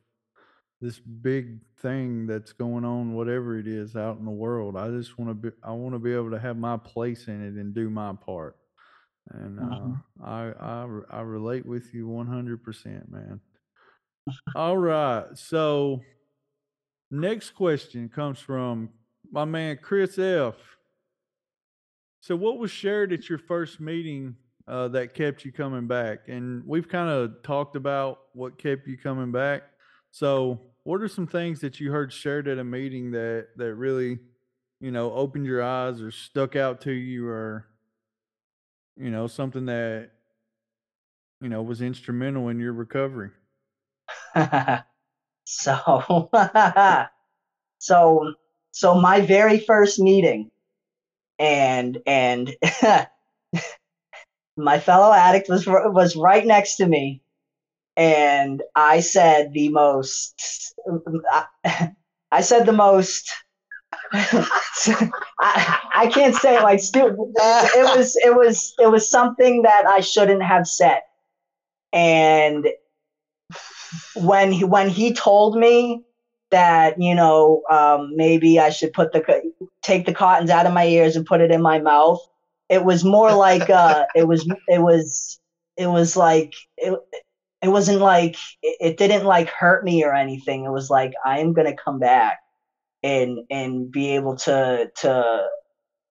[0.82, 4.76] this big thing that's going on, whatever it is out in the world.
[4.76, 5.56] I just want to be.
[5.62, 8.56] I want to be able to have my place in it and do my part.
[9.30, 10.02] And uh, Mhm.
[10.22, 13.40] I, I, I relate with you one hundred percent, man.
[14.56, 15.26] All right.
[15.34, 16.02] So
[17.10, 18.90] next question comes from
[19.30, 20.56] my man Chris F.
[22.20, 24.36] So, what was shared at your first meeting
[24.68, 26.28] uh, that kept you coming back?
[26.28, 29.62] And we've kind of talked about what kept you coming back.
[30.10, 34.18] So, what are some things that you heard shared at a meeting that that really,
[34.80, 37.66] you know, opened your eyes or stuck out to you, or
[38.96, 40.10] you know, something that
[41.40, 43.30] you know was instrumental in your recovery?
[45.44, 46.30] so
[47.78, 48.34] so
[48.72, 50.50] so my very first meeting
[51.38, 52.54] and and
[54.56, 57.22] my fellow addict was was right next to me
[57.96, 60.74] and i said the most
[62.30, 63.30] i said the most
[64.12, 70.00] I, I can't say like stupid it was it was it was something that i
[70.00, 71.00] shouldn't have said.
[71.92, 72.66] And
[74.14, 76.02] when he when he told me
[76.50, 80.86] that you know um, maybe I should put the take the cottons out of my
[80.86, 82.20] ears and put it in my mouth,
[82.68, 85.40] it was more like uh, it was it was
[85.76, 86.98] it was like it,
[87.62, 90.64] it wasn't like it, it didn't like hurt me or anything.
[90.64, 92.38] It was like I am gonna come back
[93.02, 95.44] and and be able to to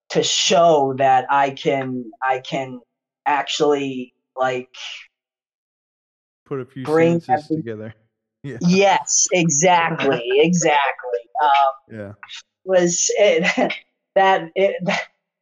[0.10, 2.80] to show that I can I can
[3.26, 4.70] actually like
[6.46, 7.94] Put a few Bring every- together.
[8.44, 8.58] Yeah.
[8.62, 12.12] yes exactly exactly um, Yeah.
[12.64, 13.72] was it
[14.16, 14.76] that it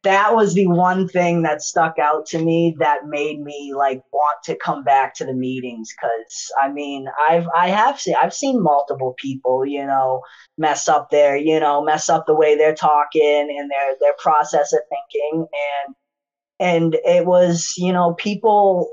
[0.02, 4.42] that was the one thing that stuck out to me that made me like want
[4.44, 8.62] to come back to the meetings because i mean i've i have seen i've seen
[8.62, 10.22] multiple people you know
[10.60, 14.72] mess up their you know mess up the way they're talking and their their process
[14.72, 15.46] of thinking.
[15.88, 15.94] And
[16.60, 18.90] and it was you know people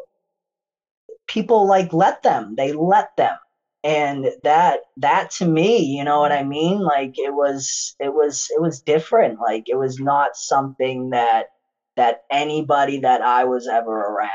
[1.27, 2.55] people like let them.
[2.55, 3.37] They let them
[3.83, 6.45] and that that to me you know what mm-hmm.
[6.45, 6.79] i mean?
[6.79, 9.39] Like it was it was it was different.
[9.39, 11.47] Like it was not something that
[11.95, 14.29] that anybody that i was ever around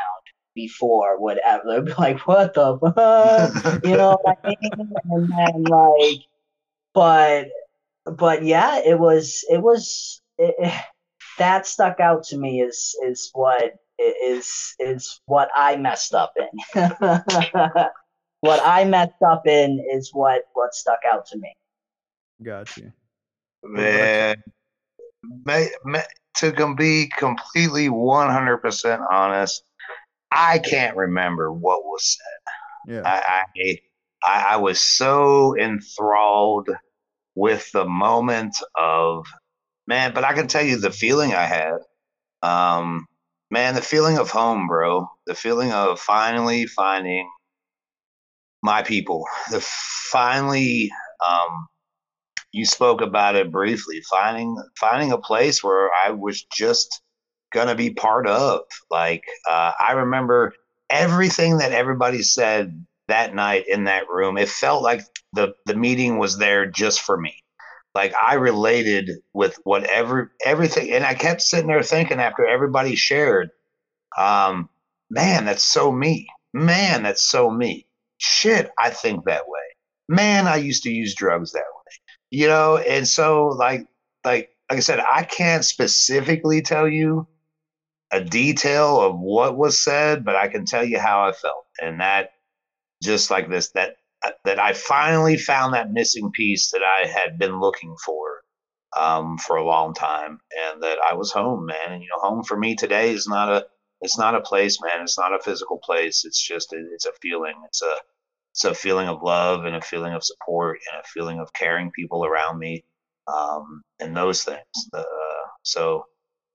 [0.54, 3.82] before would ever be like what the fuck?
[3.84, 4.94] You know what i mean?
[5.10, 6.20] And then like
[6.94, 7.48] but
[8.04, 10.84] but yeah it was it was it, it-
[11.38, 16.50] that stuck out to me is is what is is what i messed up in
[18.42, 21.54] what I messed up in is what what stuck out to me.
[22.42, 22.92] Got you.
[23.62, 24.36] Man,
[25.46, 26.00] ma- ma-
[26.38, 29.62] to com- be completely 100% honest,
[30.32, 32.94] I can't remember what was said.
[32.94, 33.02] Yeah.
[33.04, 33.78] I, I,
[34.24, 36.68] I I was so enthralled
[37.36, 39.24] with the moment of
[39.86, 41.78] man, but I can tell you the feeling I had.
[42.42, 43.06] Um,
[43.52, 45.08] man, the feeling of home, bro.
[45.26, 47.30] The feeling of finally finding
[48.62, 49.24] my people.
[49.50, 50.90] The finally,
[51.26, 51.68] um,
[52.52, 54.02] you spoke about it briefly.
[54.10, 57.02] Finding finding a place where I was just
[57.52, 58.60] gonna be part of.
[58.90, 60.54] Like uh, I remember
[60.90, 64.38] everything that everybody said that night in that room.
[64.38, 65.02] It felt like
[65.32, 67.34] the the meeting was there just for me.
[67.94, 73.50] Like I related with whatever everything, and I kept sitting there thinking after everybody shared,
[74.18, 74.68] um,
[75.10, 76.26] man, that's so me.
[76.54, 77.86] Man, that's so me.
[78.22, 79.60] Shit, I think that way.
[80.08, 81.92] Man, I used to use drugs that way.
[82.30, 83.86] You know, and so like
[84.24, 87.26] like like I said, I can't specifically tell you
[88.12, 91.66] a detail of what was said, but I can tell you how I felt.
[91.80, 92.30] And that
[93.02, 93.96] just like this that
[94.44, 98.42] that I finally found that missing piece that I had been looking for
[98.96, 100.38] um, for a long time,
[100.70, 101.92] and that I was home, man.
[101.92, 103.66] And you know, home for me today is not a
[104.00, 105.02] it's not a place, man.
[105.02, 106.24] It's not a physical place.
[106.24, 107.54] It's just it's a feeling.
[107.66, 107.94] It's a
[108.52, 111.90] it's a feeling of love and a feeling of support and a feeling of caring
[111.92, 112.84] people around me.
[113.32, 114.60] um, and those things.
[114.92, 115.02] Uh,
[115.62, 116.04] so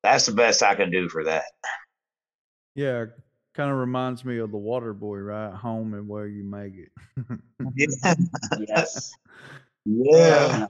[0.03, 1.45] that's the best I can do for that.
[2.75, 3.05] Yeah,
[3.55, 5.53] kind of reminds me of the Waterboy, right?
[5.55, 6.91] Home and where you make it.
[7.75, 8.13] yeah.
[8.67, 9.11] Yes.
[9.85, 10.49] yeah.
[10.63, 10.67] Um,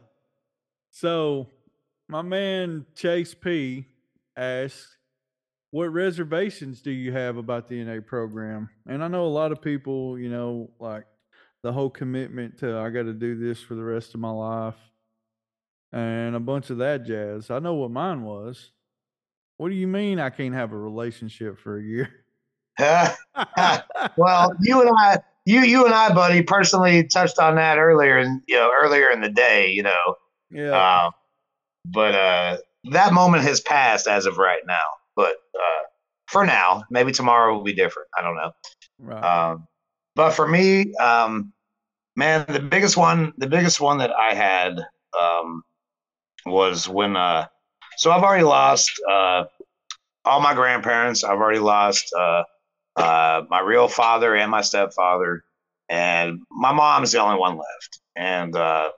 [0.92, 1.48] so,
[2.08, 3.86] my man Chase P
[4.38, 4.98] asks,
[5.72, 9.62] "What reservations do you have about the NA program?" And I know a lot of
[9.62, 11.06] people, you know, like
[11.68, 14.78] the whole commitment to I got to do this for the rest of my life,
[15.92, 17.52] and a bunch of that jazz.
[17.52, 18.72] I know what mine was.
[19.58, 22.10] What do you mean I can't have a relationship for a year?
[22.80, 28.42] well, you and I, you you and I, buddy, personally touched on that earlier, and
[28.48, 30.16] you know, earlier in the day, you know.
[30.50, 31.08] yeah.
[31.08, 31.12] Um,
[31.84, 32.58] but uh,
[32.92, 34.88] that moment has passed as of right now.
[35.18, 35.84] But uh,
[36.28, 38.08] for now, maybe tomorrow will be different.
[38.18, 38.52] I don't know.
[39.00, 39.50] right.
[39.52, 39.68] Um,
[40.16, 41.52] but for me, um,
[42.18, 44.80] man, the biggest one, the biggest one that I had
[45.18, 45.64] um,
[46.46, 47.16] was when.
[47.16, 47.46] Uh,
[47.96, 49.46] so I've already lost uh,
[50.26, 51.24] all my grandparents.
[51.24, 52.44] I've already lost uh,
[52.98, 55.44] uh, my real father and my stepfather,
[55.88, 58.00] and my mom's the only one left.
[58.16, 58.90] And uh,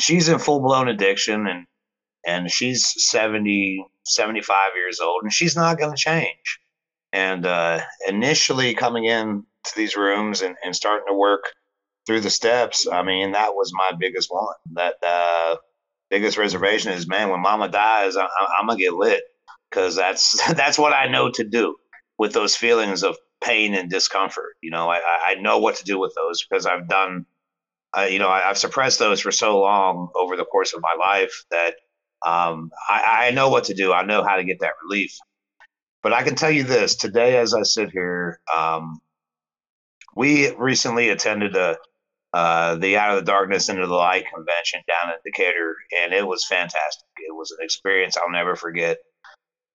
[0.00, 1.66] she's in full blown addiction, and
[2.26, 6.58] and she's 70, 75 years old, and she's not going to change.
[7.12, 11.44] And uh, initially coming in to these rooms and, and starting to work
[12.06, 14.54] through the steps, I mean, that was my biggest one.
[14.72, 15.56] That uh,
[16.10, 18.26] biggest reservation is, man, when Mama dies, I,
[18.58, 19.22] I'm gonna get lit
[19.70, 21.76] because that's that's what I know to do
[22.18, 24.56] with those feelings of pain and discomfort.
[24.62, 27.26] You know, I, I know what to do with those because I've done,
[27.96, 30.94] uh, you know, I, have suppressed those for so long over the course of my
[30.98, 31.74] life that
[32.24, 33.92] um, I, I know what to do.
[33.92, 35.14] I know how to get that relief.
[36.02, 39.00] But I can tell you this today, as I sit here, um,
[40.14, 41.76] we recently attended a
[42.34, 46.26] uh, the Out of the Darkness into the Light convention down in Decatur, and it
[46.26, 47.06] was fantastic.
[47.18, 48.98] It was an experience I'll never forget.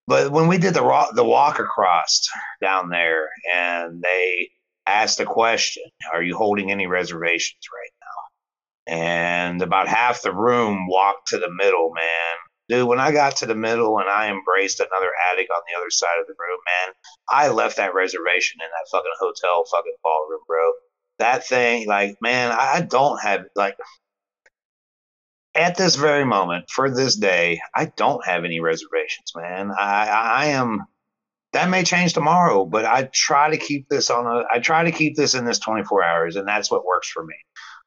[0.07, 2.27] But when we did the ro- the walk across
[2.61, 4.49] down there, and they
[4.85, 5.83] asked a question,
[6.13, 11.51] "Are you holding any reservations right now?" And about half the room walked to the
[11.51, 11.91] middle.
[11.95, 12.37] Man,
[12.69, 15.91] dude, when I got to the middle and I embraced another addict on the other
[15.91, 16.95] side of the room, man,
[17.29, 20.71] I left that reservation in that fucking hotel fucking ballroom, bro.
[21.19, 23.75] That thing, like, man, I don't have like
[25.55, 29.71] at this very moment, for this day, I don't have any reservations, man.
[29.77, 30.85] I, I am.
[31.51, 34.43] That may change tomorrow, but I try to keep this on a.
[34.51, 37.35] I try to keep this in this 24 hours, and that's what works for me.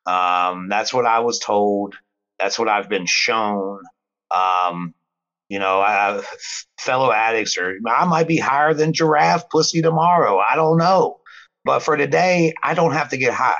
[0.05, 1.95] Um, that's what I was told.
[2.39, 3.80] That's what I've been shown.
[4.30, 4.95] Um,
[5.49, 6.22] you know, I,
[6.80, 10.39] fellow addicts, or I might be higher than giraffe pussy tomorrow.
[10.39, 11.20] I don't know,
[11.64, 13.56] but for today, I don't have to get high.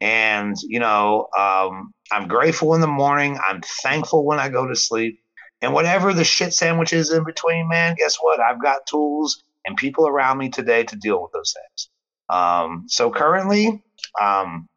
[0.00, 3.38] And you know, um, I'm grateful in the morning.
[3.46, 5.20] I'm thankful when I go to sleep.
[5.62, 8.40] And whatever the shit sandwich is in between, man, guess what?
[8.40, 11.90] I've got tools and people around me today to deal with those things.
[12.30, 13.82] Um, so currently,
[14.20, 14.68] um,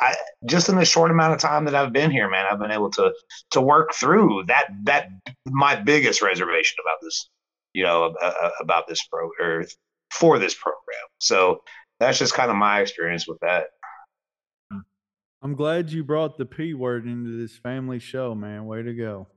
[0.00, 0.14] I
[0.44, 2.90] just in the short amount of time that I've been here, man, I've been able
[2.92, 3.12] to
[3.52, 5.08] to work through that that
[5.46, 7.28] my biggest reservation about this,
[7.72, 8.14] you know,
[8.60, 9.30] about this pro
[10.10, 10.76] for this program.
[11.18, 11.62] So
[12.00, 13.66] that's just kind of my experience with that.
[15.42, 18.66] I'm glad you brought the P word into this family show, man.
[18.66, 19.28] Way to go.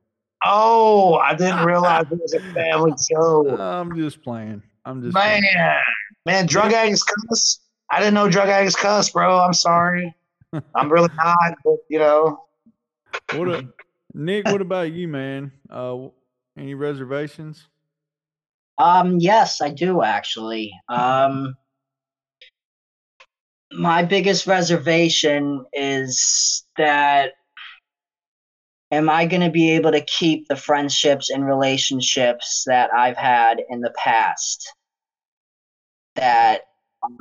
[0.46, 3.48] Oh, I didn't realize it was a family show.
[3.60, 4.64] I'm just playing.
[4.86, 5.80] I'm just man, playing.
[6.26, 7.60] man, drug addicts cuss.
[7.92, 9.38] I didn't know drug addicts cuss, bro.
[9.40, 10.14] I'm sorry.
[10.76, 12.44] I'm really not, but you know.
[13.34, 13.68] What a,
[14.14, 15.52] Nick, what about you, man?
[15.70, 16.08] Uh
[16.58, 17.68] any reservations?
[18.80, 20.74] Um, yes, I do actually.
[20.88, 21.56] Um,
[23.72, 27.34] my biggest reservation is that
[28.92, 33.62] am I going to be able to keep the friendships and relationships that I've had
[33.70, 34.74] in the past
[36.16, 36.62] that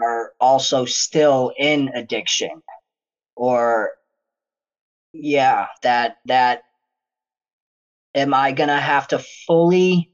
[0.03, 2.63] are also still in addiction
[3.37, 3.93] or
[5.13, 6.63] yeah that that
[8.15, 10.11] am I going to have to fully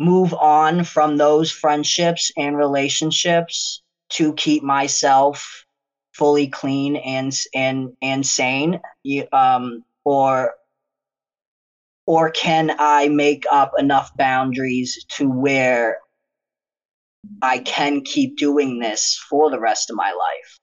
[0.00, 5.66] move on from those friendships and relationships to keep myself
[6.14, 8.80] fully clean and and and sane.
[9.32, 10.54] Um or
[12.06, 15.98] or can i make up enough boundaries to where
[17.42, 20.58] i can keep doing this for the rest of my life?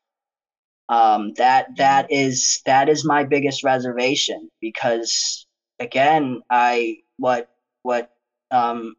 [0.89, 5.45] Um that that is that is my biggest reservation because
[5.79, 7.49] again i what
[7.83, 8.11] what
[8.51, 8.95] um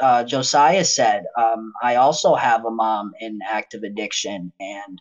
[0.00, 5.00] uh, Josiah said, um, I also have a mom in active addiction, and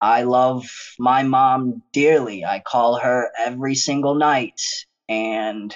[0.00, 0.66] I love
[0.98, 2.44] my mom dearly.
[2.44, 4.60] I call her every single night
[5.08, 5.74] and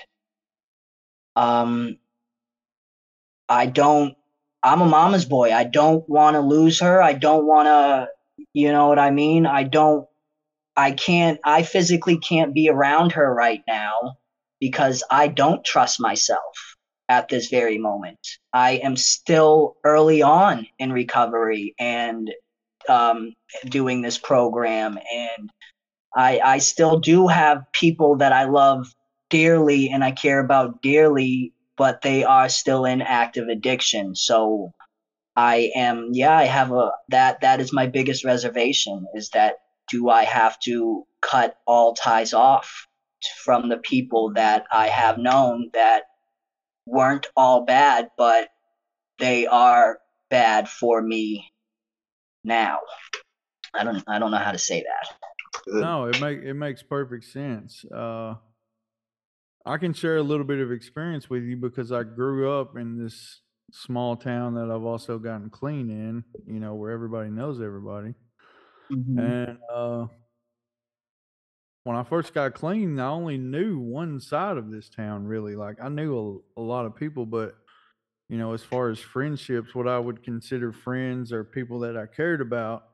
[1.37, 1.99] um
[3.49, 4.17] I don't
[4.63, 5.53] I'm a mama's boy.
[5.53, 7.03] I don't want to lose her.
[7.03, 8.09] I don't want to
[8.53, 9.47] you know what I mean?
[9.47, 10.07] I don't
[10.77, 14.17] I can't I physically can't be around her right now
[14.61, 16.70] because I don't trust myself
[17.11, 18.21] at this very moment.
[18.55, 22.31] I am still early on in recovery and
[22.89, 23.35] um,
[23.67, 25.51] doing this program, and
[26.17, 28.95] I, I still do have people that I love
[29.29, 34.15] dearly and I care about dearly, but they are still in active addiction.
[34.15, 34.73] So
[35.35, 39.57] I am, yeah, I have a that that is my biggest reservation is that
[39.91, 42.87] do I have to cut all ties off
[43.45, 46.05] from the people that I have known that
[46.91, 48.49] weren't all bad, but
[49.19, 51.53] they are bad for me
[52.45, 52.79] now.
[53.75, 55.17] I don't I don't know how to say that.
[55.67, 57.85] No, it make it makes perfect sense.
[57.85, 58.35] Uh,
[59.65, 63.03] I can share a little bit of experience with you because I grew up in
[63.03, 63.41] this
[63.73, 66.25] small town that I've also gotten clean in.
[66.53, 68.15] You know, where everybody knows everybody.
[68.91, 69.19] Mm-hmm.
[69.19, 70.07] And uh,
[71.91, 75.57] when I first got clean, I only knew one side of this town really.
[75.57, 77.57] Like I knew a, a, lot of people, but
[78.29, 82.07] you know, as far as friendships, what I would consider friends or people that I
[82.07, 82.85] cared about,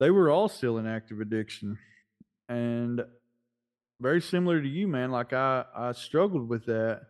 [0.00, 1.76] they were all still in active addiction.
[2.48, 3.02] And
[4.00, 5.10] very similar to you, man.
[5.10, 7.02] Like I, I struggled with that.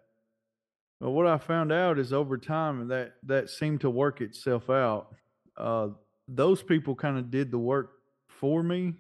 [1.00, 5.14] But what I found out is over time that that seemed to work itself out.
[5.56, 5.90] Uh,
[6.26, 7.92] those people kind of did the work
[8.26, 8.94] for me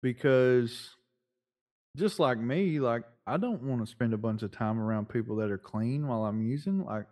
[0.00, 0.94] because
[1.96, 5.36] just like me, like I don't want to spend a bunch of time around people
[5.36, 6.84] that are clean while I'm using.
[6.84, 7.06] Like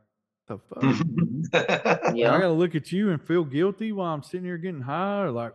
[0.49, 0.83] the fuck?
[2.15, 2.35] yeah.
[2.35, 5.31] I gotta look at you and feel guilty while I'm sitting here getting high, or
[5.31, 5.53] like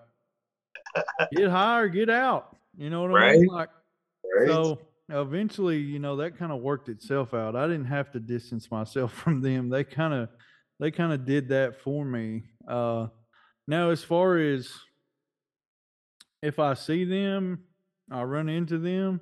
[1.36, 2.56] get high or get out.
[2.78, 3.36] You know what right.
[3.36, 3.48] I mean?
[3.48, 3.70] Like
[4.38, 4.48] right.
[4.48, 7.56] so eventually, you know, that kind of worked itself out.
[7.56, 9.70] I didn't have to distance myself from them.
[9.70, 10.30] They kind of
[10.80, 12.44] they kind of did that for me.
[12.68, 13.08] Uh
[13.68, 14.72] now as far as
[16.42, 17.64] if I see them,
[18.12, 19.22] I run into them,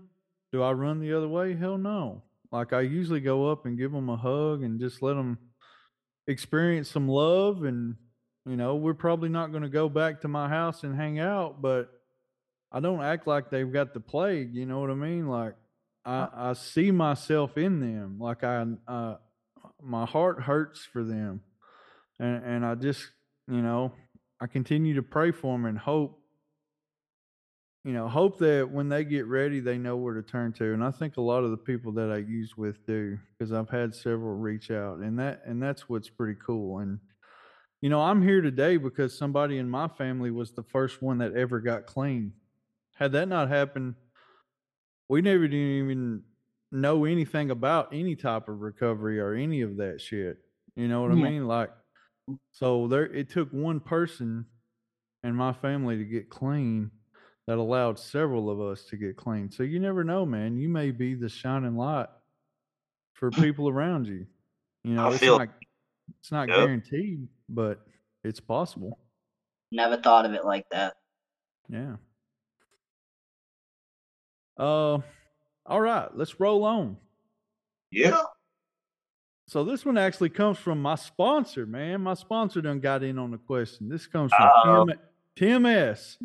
[0.52, 1.56] do I run the other way?
[1.56, 2.24] Hell no.
[2.52, 5.38] Like I usually go up and give them a hug and just let them
[6.28, 7.96] experience some love and
[8.48, 11.64] you know, we're probably not going to go back to my house and hang out,
[11.64, 11.90] but
[12.72, 15.28] I don't act like they've got the plague, you know what I mean?
[15.28, 15.56] Like
[16.04, 18.20] I I see myself in them.
[18.20, 19.16] Like I uh
[19.82, 21.42] my heart hurts for them.
[22.20, 23.04] And and I just,
[23.48, 23.94] you know,
[24.40, 26.22] I continue to pray for them and hope
[27.86, 30.74] you know, hope that when they get ready, they know where to turn to.
[30.74, 33.70] And I think a lot of the people that I use with do, because I've
[33.70, 36.80] had several reach out, and that and that's what's pretty cool.
[36.80, 36.98] And
[37.82, 41.36] you know, I'm here today because somebody in my family was the first one that
[41.36, 42.34] ever got clean.
[42.96, 43.94] Had that not happened,
[45.08, 46.24] we never didn't even
[46.72, 50.38] know anything about any type of recovery or any of that shit.
[50.76, 51.24] You know what yeah.
[51.24, 51.46] I mean?
[51.46, 51.70] Like,
[52.52, 54.48] so there, it took one person
[55.24, 56.90] in my family to get clean
[57.48, 59.52] that allowed several of us to get clean.
[59.52, 60.58] So you never know, man.
[60.58, 62.08] You may be the shining light
[63.14, 64.26] for people around you.
[64.84, 65.50] You know, I it's feel, not
[66.20, 66.58] it's not yep.
[66.58, 67.86] guaranteed, but
[68.24, 69.00] it's possible.
[69.72, 70.96] Never thought of it like that.
[71.70, 71.96] Yeah.
[74.58, 75.00] Uh
[75.68, 76.98] all right, let's roll on.
[77.92, 78.22] Yeah.
[79.48, 82.02] So this one actually comes from my sponsor, man.
[82.02, 83.90] My sponsor done got in on the question.
[83.90, 84.98] This comes from Tim,
[85.36, 86.18] Tim S.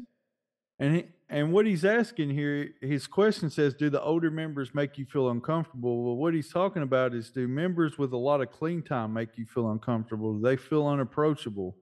[0.80, 4.96] And he, and what he's asking here, his question says, "Do the older members make
[4.98, 8.50] you feel uncomfortable?" Well, what he's talking about is, do members with a lot of
[8.50, 10.34] clean time make you feel uncomfortable?
[10.34, 11.76] Do they feel unapproachable?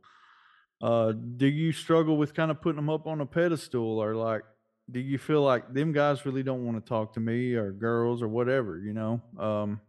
[0.82, 4.42] Uh, do you struggle with kind of putting them up on a pedestal, or like,
[4.90, 8.20] do you feel like them guys really don't want to talk to me or girls
[8.20, 8.78] or whatever?
[8.78, 9.80] You know, um,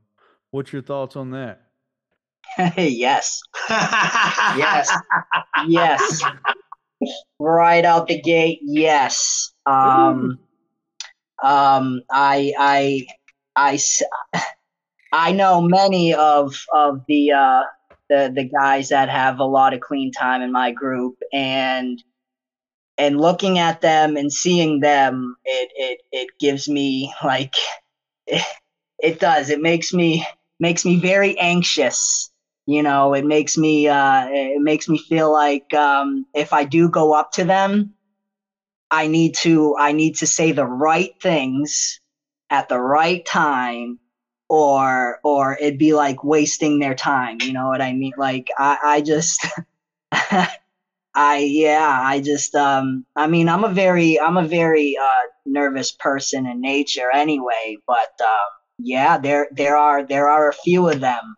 [0.52, 1.64] what's your thoughts on that?
[2.78, 4.92] yes, yes,
[5.68, 6.24] yes
[7.40, 9.52] right out the gate, yes.
[9.66, 10.40] Um,
[11.44, 13.08] um, I, I,
[13.56, 13.80] I,
[15.12, 17.64] I know many of of the uh,
[18.10, 22.02] the the guys that have a lot of clean time in my group, and
[22.98, 27.56] and looking at them and seeing them, it it it gives me like
[28.28, 28.44] it,
[29.00, 29.50] it does.
[29.50, 30.26] It makes me
[30.60, 32.29] makes me very anxious
[32.70, 36.90] you know it makes me uh, it makes me feel like um, if i do
[36.90, 37.94] go up to them
[38.92, 42.00] i need to i need to say the right things
[42.50, 44.00] at the right time
[44.50, 48.14] or or it'd be like wasting their time you know what i mean?
[48.18, 49.46] Like i i just
[51.16, 55.92] I yeah, I just um I mean I'm a very I'm a very uh nervous
[55.92, 61.00] person in nature anyway, but um yeah, there there are there are a few of
[61.00, 61.36] them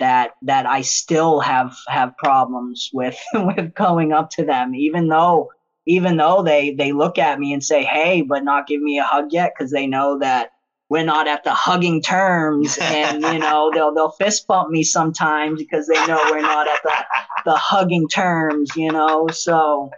[0.00, 5.50] that that I still have have problems with with going up to them even though
[5.86, 9.04] even though they they look at me and say hey but not give me a
[9.04, 10.50] hug yet cuz they know that
[10.88, 15.58] we're not at the hugging terms and you know they'll they'll fist bump me sometimes
[15.58, 17.04] because they know we're not at the
[17.44, 19.28] the hugging terms you know?
[19.28, 19.90] So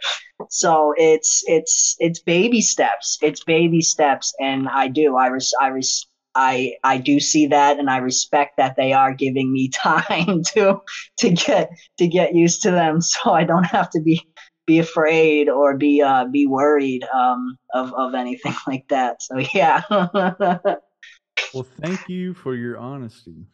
[0.48, 3.18] so it's it's it's baby steps.
[3.22, 5.16] It's baby steps and i do.
[5.16, 9.14] I res, i res, I I do see that and I respect that they are
[9.14, 10.80] giving me time to
[11.18, 14.20] to get to get used to them so I don't have to be
[14.66, 19.22] be afraid or be uh be worried um of of anything like that.
[19.22, 19.82] So yeah.
[19.90, 23.46] well, thank you for your honesty.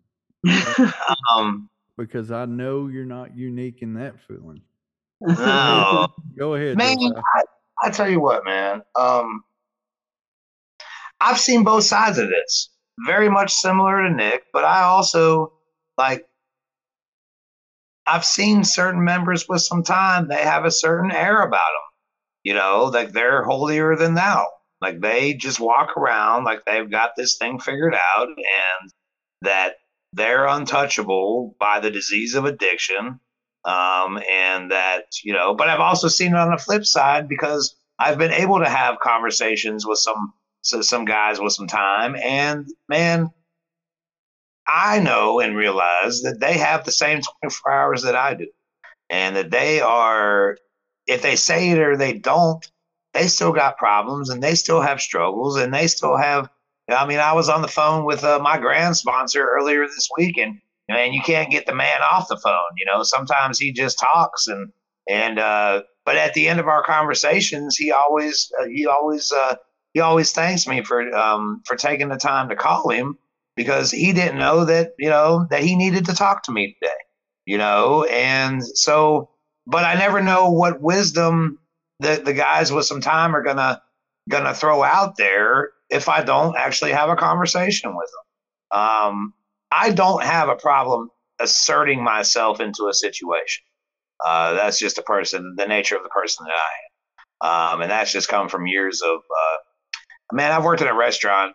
[1.32, 4.62] um because I know you're not unique in that feeling.
[5.20, 6.06] no.
[6.38, 6.76] Go ahead.
[6.76, 7.42] Man, I,
[7.82, 8.82] I tell you what, man.
[8.94, 9.42] Um
[11.20, 12.70] I've seen both sides of this.
[13.06, 15.52] Very much similar to Nick, but I also
[15.96, 16.26] like
[18.06, 21.88] I've seen certain members with some time, they have a certain air about them.
[22.42, 24.46] You know, like they're holier than thou.
[24.80, 28.92] Like they just walk around like they've got this thing figured out and
[29.42, 29.74] that
[30.12, 33.20] they're untouchable by the disease of addiction.
[33.64, 37.76] Um, and that, you know, but I've also seen it on the flip side because
[37.98, 40.32] I've been able to have conversations with some
[40.62, 42.16] so some guys with some time.
[42.16, 43.30] And man
[44.68, 48.46] i know and realize that they have the same 24 hours that i do.
[49.10, 50.58] And that they are
[51.06, 52.70] if they say it or they don't
[53.14, 56.50] they still got problems and they still have struggles and they still have
[56.90, 60.36] i mean i was on the phone with uh, my grand sponsor earlier this week
[60.36, 63.02] and man, you can't get the man off the phone you know?
[63.02, 64.70] Sometimes he just talks and
[65.08, 69.56] and uh but at the end of our conversations he always uh, he always uh
[69.98, 73.18] he always thanks me for um, for taking the time to call him
[73.56, 76.94] because he didn't know that you know that he needed to talk to me today
[77.48, 78.04] you know?
[78.04, 79.30] And so
[79.66, 81.58] but i never know what wisdom
[82.00, 83.82] that the guys with some time are gonna
[84.28, 88.10] gonna throw out there if i don't actually have a conversation with
[88.72, 89.34] them um,
[89.72, 93.64] i don't have a problem asserting myself into a situation.
[94.26, 96.72] Uh, that's just a person the nature of the person that i
[97.54, 97.74] am.
[97.74, 99.56] Um, and that's just come from years of uh,
[100.32, 101.54] man, I've worked in a restaurant,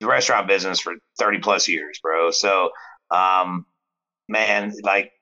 [0.00, 2.30] the restaurant business for 30 plus years, bro.
[2.30, 2.70] So,
[3.10, 3.66] um,
[4.28, 5.12] man, like,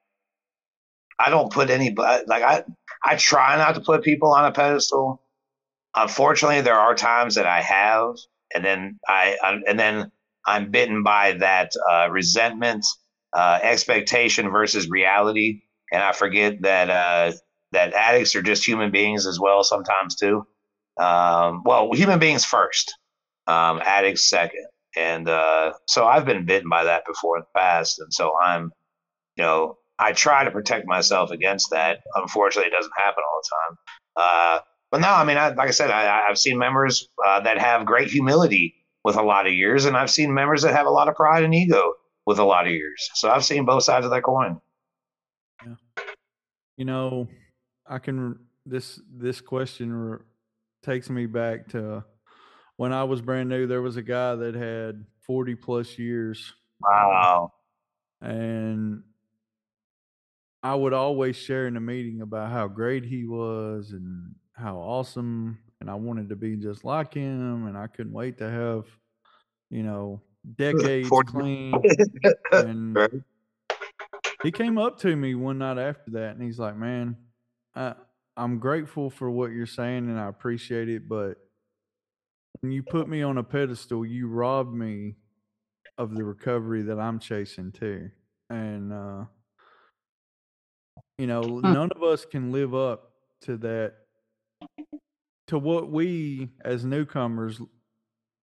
[1.19, 2.65] I don't put any, like, I,
[3.05, 5.23] I try not to put people on a pedestal.
[5.95, 8.17] Unfortunately, there are times that I have,
[8.55, 10.11] and then I, I and then
[10.47, 12.87] I'm bitten by that uh, resentment,
[13.33, 17.33] uh, expectation versus reality, and I forget that uh,
[17.73, 20.47] that addicts are just human beings as well sometimes too.
[20.99, 22.95] Um, well, human beings first,
[23.47, 24.67] um, addicts second.
[24.97, 27.99] And uh, so I've been bitten by that before in the past.
[27.99, 28.71] And so I'm,
[29.37, 32.01] you know, I try to protect myself against that.
[32.15, 33.79] Unfortunately, it doesn't happen all the time.
[34.17, 37.59] Uh, but no, I mean, I, like I said, I, have seen members uh, that
[37.59, 38.75] have great humility
[39.05, 41.45] with a lot of years, and I've seen members that have a lot of pride
[41.45, 41.95] and ego
[42.27, 43.11] with a lot of years.
[43.15, 44.61] So I've seen both sides of that coin.
[45.65, 45.75] Yeah.
[46.77, 47.29] You know,
[47.87, 50.21] I can this this question
[50.83, 52.05] takes me back to
[52.77, 53.67] when I was brand new.
[53.67, 56.53] There was a guy that had forty plus years.
[56.81, 57.53] Wow.
[58.21, 59.03] And
[60.63, 65.59] I would always share in the meeting about how great he was and how awesome,
[65.81, 68.85] and I wanted to be just like him, and I couldn't wait to have,
[69.71, 70.21] you know,
[70.57, 71.75] decades clean.
[72.53, 72.97] and
[74.43, 77.17] he came up to me one night after that, and he's like, "Man,
[77.75, 77.95] I,
[78.37, 81.37] I'm grateful for what you're saying and I appreciate it, but
[82.61, 85.17] when you put me on a pedestal, you robbed me
[85.99, 88.11] of the recovery that I'm chasing too.
[88.49, 89.25] And uh
[91.19, 91.61] you know, hmm.
[91.61, 93.13] none of us can live up
[93.43, 93.95] to that
[95.49, 97.61] to what we as newcomers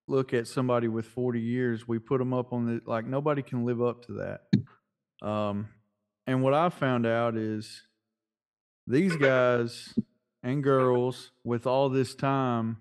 [0.08, 3.66] look at somebody with 40 years, we put them up on the like nobody can
[3.66, 5.28] live up to that.
[5.28, 5.70] Um
[6.28, 7.82] and what I found out is
[8.90, 9.94] these guys
[10.42, 12.78] and girls with all this time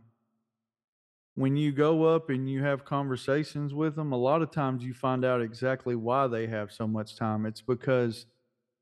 [1.34, 4.92] when you go up and you have conversations with them a lot of times you
[4.94, 7.46] find out exactly why they have so much time.
[7.46, 8.26] It's because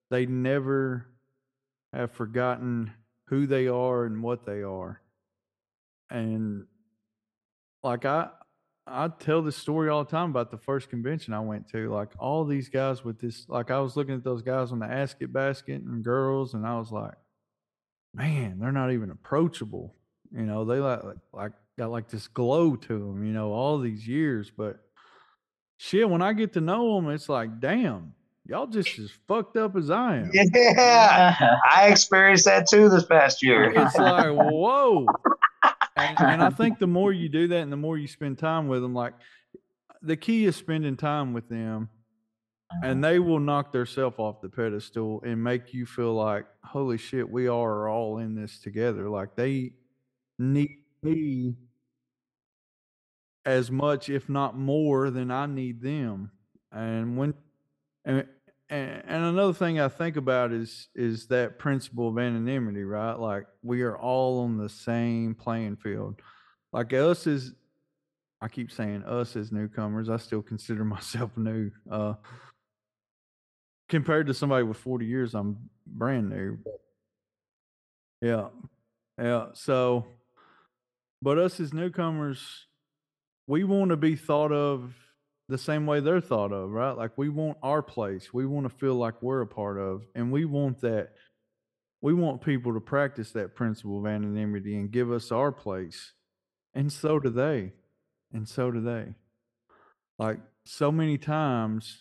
[0.09, 1.09] they never
[1.93, 2.93] have forgotten
[3.27, 5.03] who they are and what they are.
[6.09, 6.65] And
[7.83, 8.29] like i
[8.87, 11.93] I tell this story all the time about the first convention I went to.
[11.93, 14.87] Like all these guys with this, like I was looking at those guys on the
[14.87, 17.15] asket basket and girls, and I was like,
[18.15, 19.95] man, they're not even approachable.
[20.33, 21.01] You know, they like
[21.33, 23.25] like got like this glow to them.
[23.25, 24.79] You know, all these years, but
[25.79, 28.15] shit, when I get to know them, it's like, damn,
[28.47, 30.31] y'all just as fucked up as I am.
[30.55, 33.73] Yeah, I experienced that too this past year.
[33.75, 35.07] It's like, whoa.
[36.09, 38.69] And, and I think the more you do that and the more you spend time
[38.69, 39.15] with them, like
[40.03, 41.89] the key is spending time with them
[42.83, 47.29] and they will knock themselves off the pedestal and make you feel like, holy shit,
[47.29, 49.09] we are all in this together.
[49.09, 49.73] Like they
[50.39, 51.55] need me
[53.45, 56.31] as much, if not more, than I need them.
[56.73, 57.35] And when
[58.05, 58.27] and
[58.69, 63.15] and, and another thing I think about is is that principle of anonymity, right?
[63.15, 66.21] Like we are all on the same playing field.
[66.73, 67.53] Like us as
[68.41, 71.71] I keep saying us as newcomers, I still consider myself new.
[71.91, 72.15] Uh
[73.89, 76.59] compared to somebody with 40 years, I'm brand new.
[78.21, 78.49] Yeah.
[79.17, 79.47] Yeah.
[79.55, 80.07] So
[81.23, 82.67] but us as newcomers,
[83.47, 84.93] we want to be thought of
[85.49, 86.97] the same way they're thought of, right?
[86.97, 88.33] Like we want our place.
[88.33, 91.11] We want to feel like we're a part of, and we want that.
[92.03, 96.13] We want people to practice that principle of anonymity and give us our place.
[96.75, 97.73] And so do they.
[98.33, 99.15] And so do they.
[100.19, 101.99] Like so many times,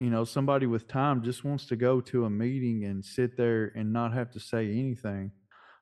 [0.00, 3.72] you know, somebody with time just wants to go to a meeting and sit there
[3.74, 5.32] and not have to say anything.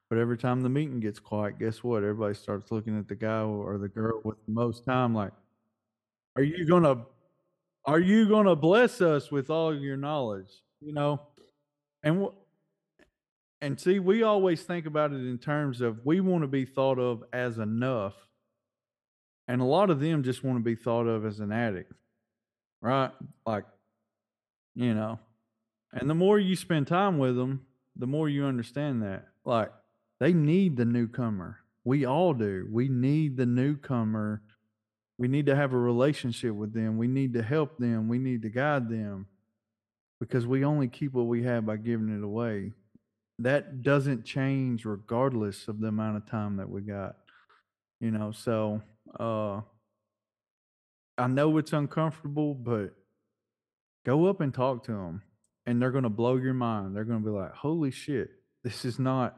[0.08, 1.98] But every time the meeting gets quiet, guess what?
[1.98, 5.32] Everybody starts looking at the guy or the girl with the most time like,
[6.36, 7.04] are you gonna
[7.84, 10.50] are you gonna bless us with all your knowledge?
[10.80, 11.20] You know,
[12.02, 12.28] and
[13.60, 16.98] and see, we always think about it in terms of we want to be thought
[16.98, 18.14] of as enough,
[19.48, 21.92] and a lot of them just want to be thought of as an addict,
[22.80, 23.10] right?
[23.44, 23.64] Like,
[24.74, 25.18] you know,
[25.92, 27.66] and the more you spend time with them,
[27.96, 29.26] the more you understand that.
[29.44, 29.72] Like,
[30.20, 31.58] they need the newcomer.
[31.84, 32.66] We all do.
[32.70, 34.42] We need the newcomer
[35.20, 36.96] we need to have a relationship with them.
[36.96, 38.08] We need to help them.
[38.08, 39.26] We need to guide them
[40.18, 42.72] because we only keep what we have by giving it away.
[43.38, 47.16] That doesn't change regardless of the amount of time that we got.
[48.00, 48.80] You know, so
[49.18, 49.60] uh
[51.18, 52.94] I know it's uncomfortable, but
[54.06, 55.20] go up and talk to them
[55.66, 56.96] and they're going to blow your mind.
[56.96, 58.30] They're going to be like, "Holy shit,
[58.64, 59.36] this is not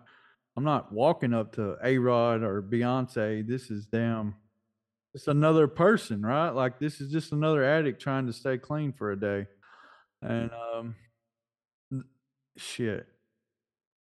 [0.56, 3.44] I'm not walking up to A-Rod or Beyonce.
[3.44, 4.36] This is damn
[5.14, 6.50] it's another person, right?
[6.50, 9.46] Like this is just another addict trying to stay clean for a day.
[10.22, 10.94] And um
[12.56, 13.06] shit.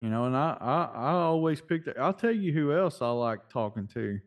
[0.00, 3.48] You know, and I I, I always picked I'll tell you who else I like
[3.48, 4.18] talking to.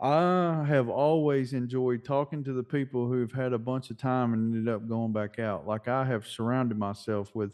[0.00, 4.52] I have always enjoyed talking to the people who've had a bunch of time and
[4.52, 5.66] ended up going back out.
[5.66, 7.52] Like I have surrounded myself with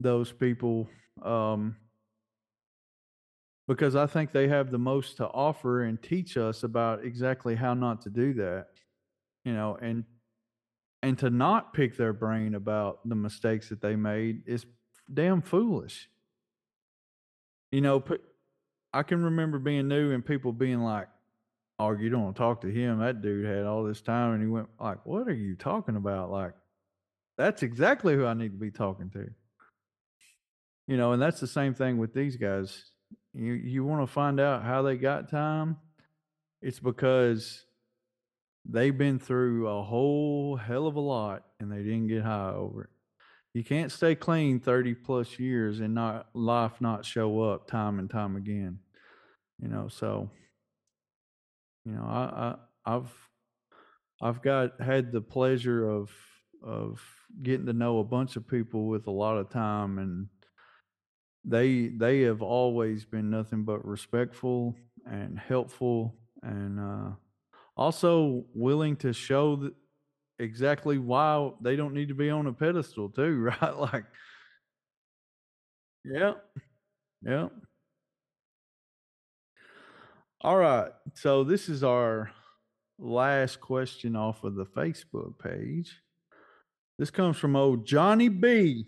[0.00, 0.88] those people
[1.22, 1.76] um,
[3.66, 7.74] because I think they have the most to offer and teach us about exactly how
[7.74, 8.68] not to do that.
[9.44, 10.04] You know, and
[11.02, 14.64] and to not pick their brain about the mistakes that they made is
[15.12, 16.08] damn foolish.
[17.72, 18.02] You know,
[18.92, 21.08] I can remember being new and people being like,
[21.78, 23.00] "Oh, you don't want to talk to him.
[23.00, 26.30] That dude had all this time." And he went like, "What are you talking about?"
[26.30, 26.54] Like,
[27.36, 29.30] that's exactly who I need to be talking to.
[30.86, 32.92] You know, and that's the same thing with these guys
[33.34, 35.76] you you want to find out how they got time?
[36.62, 37.66] It's because
[38.64, 42.84] they've been through a whole hell of a lot and they didn't get high over
[42.84, 42.90] it.
[43.52, 48.08] You can't stay clean 30 plus years and not life not show up time and
[48.10, 48.78] time again.
[49.60, 50.30] You know, so
[51.84, 52.56] you know, I,
[52.86, 53.12] I I've
[54.22, 56.10] I've got had the pleasure of
[56.62, 57.02] of
[57.42, 60.28] getting to know a bunch of people with a lot of time and
[61.44, 64.74] they they have always been nothing but respectful
[65.06, 67.10] and helpful and uh,
[67.76, 69.70] also willing to show
[70.38, 73.76] exactly why they don't need to be on a pedestal too right?
[73.78, 74.04] Like
[76.04, 76.34] yeah.
[77.22, 77.48] Yeah.
[80.40, 80.90] All right.
[81.14, 82.30] So this is our
[82.98, 86.00] last question off of the facebook page.
[86.98, 88.86] This comes from old johnny b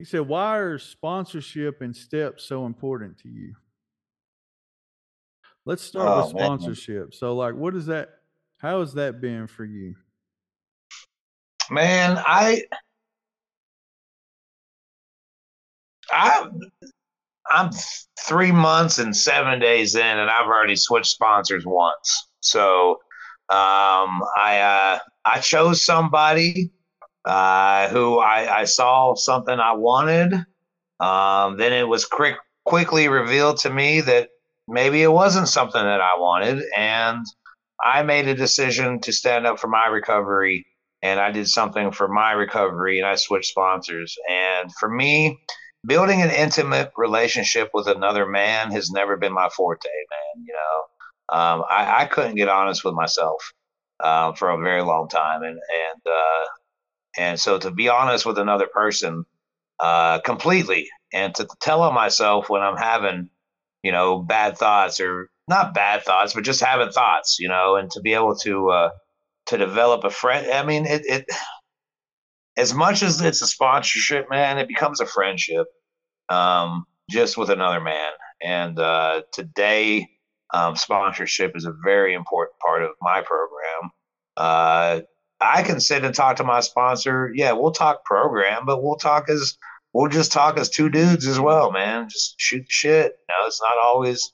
[0.00, 3.54] he said, Why are sponsorship and steps so important to you?
[5.66, 7.02] Let's start oh, with sponsorship.
[7.02, 7.12] Man.
[7.12, 8.08] So, like, what is that?
[8.56, 9.94] How has that been for you?
[11.68, 12.62] Man, I,
[16.10, 16.46] I,
[17.50, 17.70] I'm
[18.26, 22.28] three months and seven days in, and I've already switched sponsors once.
[22.40, 22.92] So,
[23.50, 26.72] um, I, uh, I chose somebody
[27.24, 30.34] uh, who I, I saw something I wanted.
[31.00, 34.30] Um, then it was quick, quickly revealed to me that
[34.68, 36.62] maybe it wasn't something that I wanted.
[36.76, 37.24] And
[37.82, 40.66] I made a decision to stand up for my recovery
[41.02, 44.16] and I did something for my recovery and I switched sponsors.
[44.28, 45.38] And for me,
[45.86, 50.44] building an intimate relationship with another man has never been my forte, man.
[50.44, 53.52] You know, um, I, I, couldn't get honest with myself
[54.00, 55.42] uh, for a very long time.
[55.42, 56.46] And, and, uh,
[57.16, 59.24] and so to be honest with another person
[59.80, 63.30] uh, completely and to tell on myself when I'm having,
[63.82, 67.90] you know, bad thoughts or not bad thoughts, but just having thoughts, you know, and
[67.92, 68.90] to be able to, uh,
[69.46, 70.52] to develop a friend.
[70.52, 71.24] I mean, it, it
[72.56, 75.66] as much as it's a sponsorship, man, it becomes a friendship,
[76.28, 78.10] um, just with another man.
[78.42, 80.08] And uh, today,
[80.52, 83.90] um, sponsorship is a very important part of my program.
[84.36, 85.00] Uh,
[85.40, 87.30] I can sit and talk to my sponsor.
[87.34, 89.56] Yeah, we'll talk program, but we'll talk as
[89.92, 92.08] we'll just talk as two dudes as well, man.
[92.08, 93.16] Just shoot shit.
[93.28, 94.32] You know, it's not always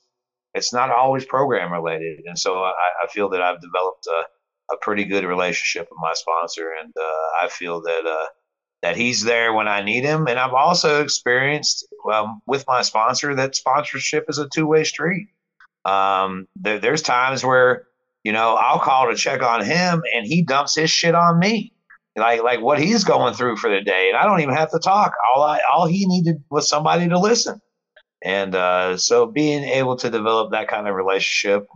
[0.53, 4.23] it's not always program related, and so I, I feel that I've developed a
[4.73, 8.27] a pretty good relationship with my sponsor, and uh, I feel that uh,
[8.81, 10.27] that he's there when I need him.
[10.27, 15.29] And I've also experienced um, with my sponsor that sponsorship is a two way street.
[15.85, 17.87] Um, there, there's times where
[18.27, 21.73] you know I'll call to check on him, and he dumps his shit on me,
[22.15, 24.79] like like what he's going through for the day, and I don't even have to
[24.79, 25.13] talk.
[25.35, 27.61] All I all he needed was somebody to listen.
[28.23, 31.67] And uh, so being able to develop that kind of relationship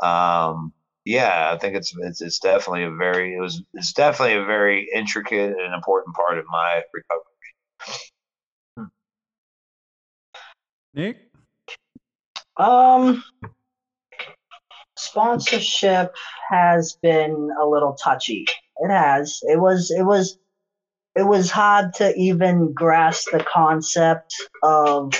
[0.00, 0.72] um,
[1.04, 4.88] yeah, I think it's, it's it's definitely a very it was it's definitely a very
[4.94, 8.02] intricate and important part of my recovery.
[8.76, 8.84] Hmm.
[10.94, 11.16] Nick,
[12.56, 13.22] um,
[14.96, 16.14] sponsorship
[16.50, 18.46] has been a little touchy.
[18.78, 19.40] It has.
[19.42, 19.90] It was.
[19.90, 20.38] It was.
[21.14, 25.14] It was hard to even grasp the concept of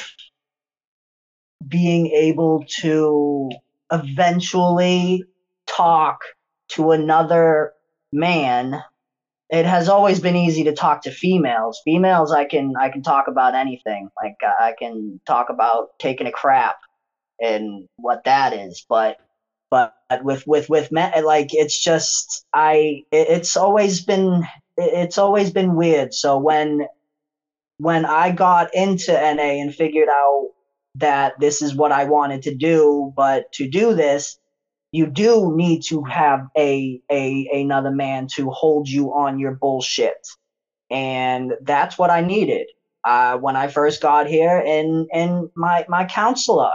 [1.67, 3.51] being able to
[3.91, 5.25] eventually
[5.67, 6.21] talk
[6.69, 7.73] to another
[8.13, 8.83] man
[9.51, 13.29] it has always been easy to talk to females females i can i can talk
[13.29, 16.77] about anything like i can talk about taking a crap
[17.41, 19.17] and what that is but
[19.71, 24.45] but with with with men like it's just i it's always been
[24.77, 26.13] it's always been weird.
[26.15, 26.87] So when
[27.79, 30.51] when i got into na and figured out
[30.95, 34.39] that this is what i wanted to do but to do this
[34.93, 40.27] you do need to have a a another man to hold you on your bullshit.
[40.91, 42.69] And that's what i needed
[43.05, 46.73] uh, when i first got here and and my my counselor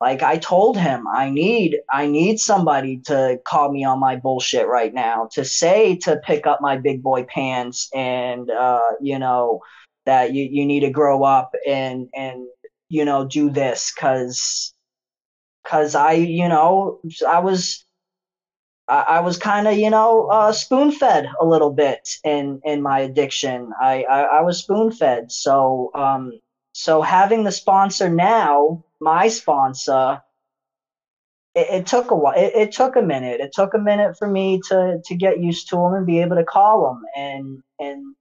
[0.00, 4.66] like i told him i need i need somebody to call me on my bullshit
[4.66, 9.60] right now to say to pick up my big boy pants and uh, you know
[10.04, 12.46] that you, you need to grow up and and
[12.88, 14.74] you know do this because
[15.66, 17.84] because I, you know, I was
[18.88, 23.00] I, was kind of, you know, uh, spoon fed a little bit in in my
[23.00, 23.72] addiction.
[23.80, 26.38] I I, I was spoon fed, so um,
[26.72, 30.22] so having the sponsor now, my sponsor,
[31.54, 32.34] it, it took a while.
[32.36, 33.40] It, it, took a minute.
[33.40, 36.36] It took a minute for me to to get used to him and be able
[36.36, 38.14] to call him, and and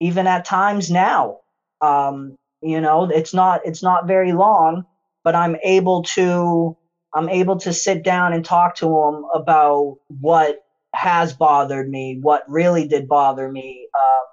[0.00, 1.38] even at times now,
[1.80, 4.84] um, you know, it's not it's not very long
[5.24, 6.76] but I'm able to
[7.14, 12.44] I'm able to sit down and talk to him about what has bothered me, what
[12.48, 13.88] really did bother me.
[13.94, 14.26] Um,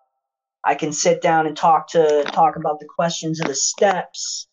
[0.63, 4.46] I can sit down and talk to talk about the questions of the steps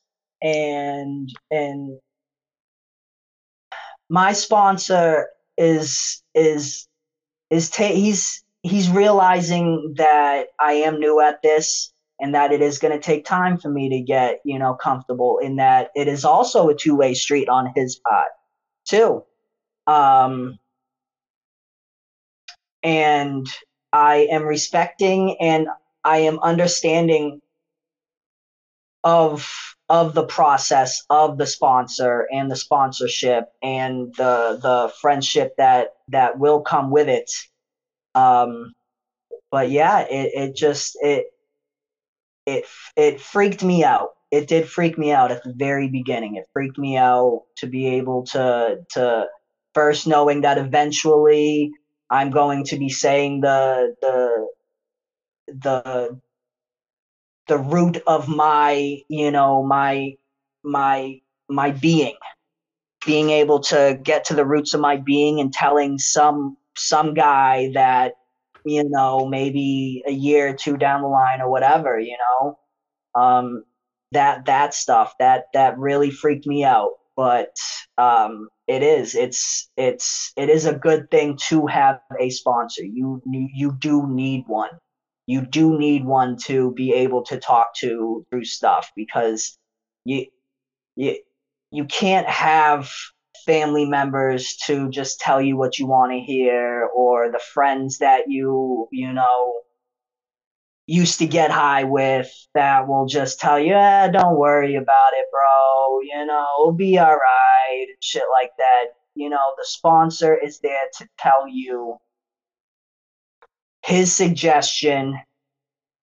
[0.45, 1.99] and and
[4.11, 5.28] my sponsor
[5.59, 6.88] is is
[7.51, 12.78] is ta- he's he's realizing that I am new at this and that it is
[12.78, 16.24] going to take time for me to get you know comfortable in that it is
[16.24, 18.30] also a two-way street on his part
[18.86, 19.24] too.
[19.86, 20.59] Um
[22.84, 23.47] and
[23.92, 25.68] i am respecting and
[26.05, 27.40] i am understanding
[29.05, 29.47] of
[29.89, 36.39] of the process of the sponsor and the sponsorship and the the friendship that that
[36.39, 37.31] will come with it
[38.15, 38.73] um
[39.51, 41.27] but yeah it, it just it
[42.47, 42.65] it
[42.97, 44.11] it freaked me out.
[44.31, 46.37] It did freak me out at the very beginning.
[46.37, 49.27] It freaked me out to be able to to
[49.75, 51.73] first knowing that eventually
[52.11, 54.49] I'm going to be saying the the
[55.49, 56.21] the
[57.49, 60.14] the root of my you know my
[60.64, 62.16] my my being
[63.07, 67.70] being able to get to the roots of my being and telling some some guy
[67.74, 68.14] that
[68.64, 72.59] you know, maybe a year or two down the line or whatever, you know.
[73.20, 73.64] Um,
[74.12, 76.92] that that stuff that that really freaked me out.
[77.16, 77.57] But
[77.99, 82.84] um, it is it's it's it is a good thing to have a sponsor.
[82.84, 84.70] You you do need one.
[85.27, 89.59] You do need one to be able to talk to through stuff because
[90.05, 90.27] you
[90.97, 91.16] you
[91.70, 92.91] you can't have
[93.47, 98.25] family members to just tell you what you want to hear or the friends that
[98.29, 99.55] you you know
[100.87, 105.27] used to get high with that will just tell you eh, don't worry about it
[105.31, 106.01] bro.
[106.03, 108.85] You know it'll be all right and shit like that.
[109.14, 111.97] You know the sponsor is there to tell you
[113.85, 115.18] his suggestion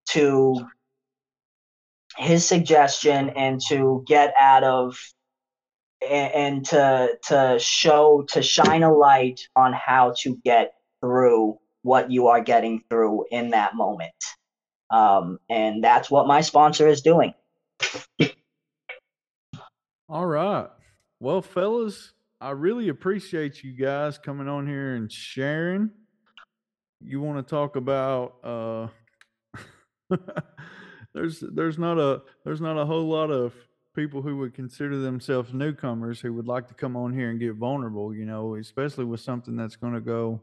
[0.09, 0.55] to
[2.17, 4.95] his suggestion and to get out of
[6.07, 12.27] and, to to show to shine a light on how to get through what you
[12.27, 14.11] are getting through in that moment.
[14.91, 17.33] Um, and that's what my sponsor is doing.
[20.09, 20.67] All right.
[21.19, 25.91] Well fellas i really appreciate you guys coming on here and sharing
[27.03, 28.87] you want to talk about uh
[31.13, 33.53] there's there's not a there's not a whole lot of
[33.95, 37.55] people who would consider themselves newcomers who would like to come on here and get
[37.55, 40.41] vulnerable, you know, especially with something that's going to go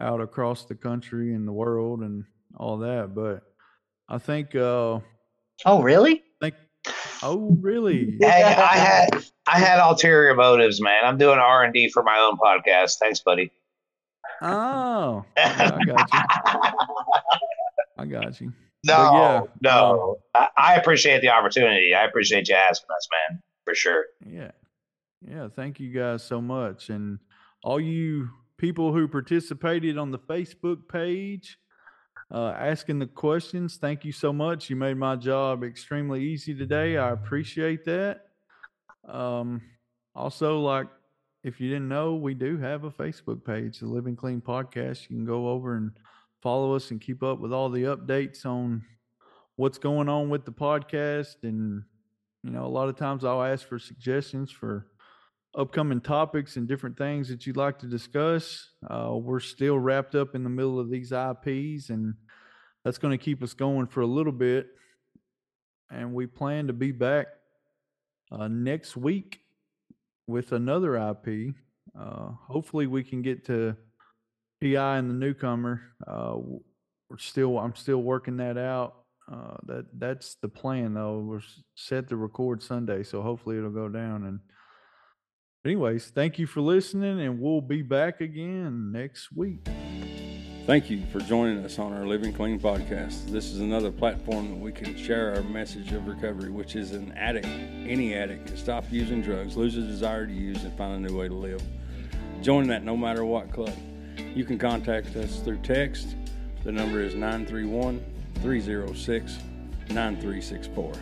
[0.00, 2.24] out across the country and the world and
[2.56, 3.14] all that.
[3.14, 3.42] But
[4.08, 5.00] I think uh
[5.64, 6.22] Oh really?
[6.40, 6.54] Think
[7.22, 8.16] Oh really?
[8.20, 11.00] hey, I had I had ulterior motives, man.
[11.04, 12.98] I'm doing R and D for my own podcast.
[13.00, 13.50] Thanks, buddy.
[14.42, 16.20] Oh, I got you.
[17.98, 18.52] I got you.
[18.84, 20.16] No, yeah, no.
[20.34, 21.94] Um, I, I appreciate the opportunity.
[21.94, 24.04] I appreciate you asking us, man, for sure.
[24.24, 24.50] Yeah.
[25.26, 25.48] Yeah.
[25.54, 26.90] Thank you guys so much.
[26.90, 27.18] And
[27.64, 28.28] all you
[28.58, 31.58] people who participated on the Facebook page,
[32.32, 34.70] uh, asking the questions, thank you so much.
[34.70, 36.96] You made my job extremely easy today.
[36.96, 38.20] I appreciate that.
[39.08, 39.62] Um,
[40.14, 40.88] also, like,
[41.46, 45.02] if you didn't know, we do have a Facebook page, the Living Clean Podcast.
[45.02, 45.92] You can go over and
[46.42, 48.84] follow us and keep up with all the updates on
[49.54, 51.36] what's going on with the podcast.
[51.44, 51.84] And,
[52.42, 54.88] you know, a lot of times I'll ask for suggestions for
[55.56, 58.68] upcoming topics and different things that you'd like to discuss.
[58.90, 62.14] Uh, we're still wrapped up in the middle of these IPs, and
[62.84, 64.66] that's going to keep us going for a little bit.
[65.92, 67.28] And we plan to be back
[68.32, 69.42] uh, next week
[70.26, 71.54] with another IP.
[71.98, 73.76] Uh, hopefully, we can get to
[74.60, 75.82] PI and the newcomer.
[76.06, 76.36] Uh,
[77.08, 78.94] we're still, I'm still working that out.
[79.30, 81.18] Uh, that that's the plan though.
[81.18, 81.40] We're
[81.74, 84.24] set to record Sunday, so hopefully it'll go down.
[84.24, 84.40] And
[85.64, 89.66] anyways, thank you for listening, and we'll be back again next week.
[90.66, 93.30] Thank you for joining us on our Living Clean podcast.
[93.30, 97.12] This is another platform that we can share our message of recovery, which is an
[97.12, 101.08] addict, any addict, can stop using drugs, lose a desire to use, and find a
[101.08, 101.62] new way to live.
[102.42, 103.76] Join that no matter what club.
[104.34, 106.16] You can contact us through text.
[106.64, 108.04] The number is 931
[108.42, 109.38] 306
[109.90, 110.92] 9364.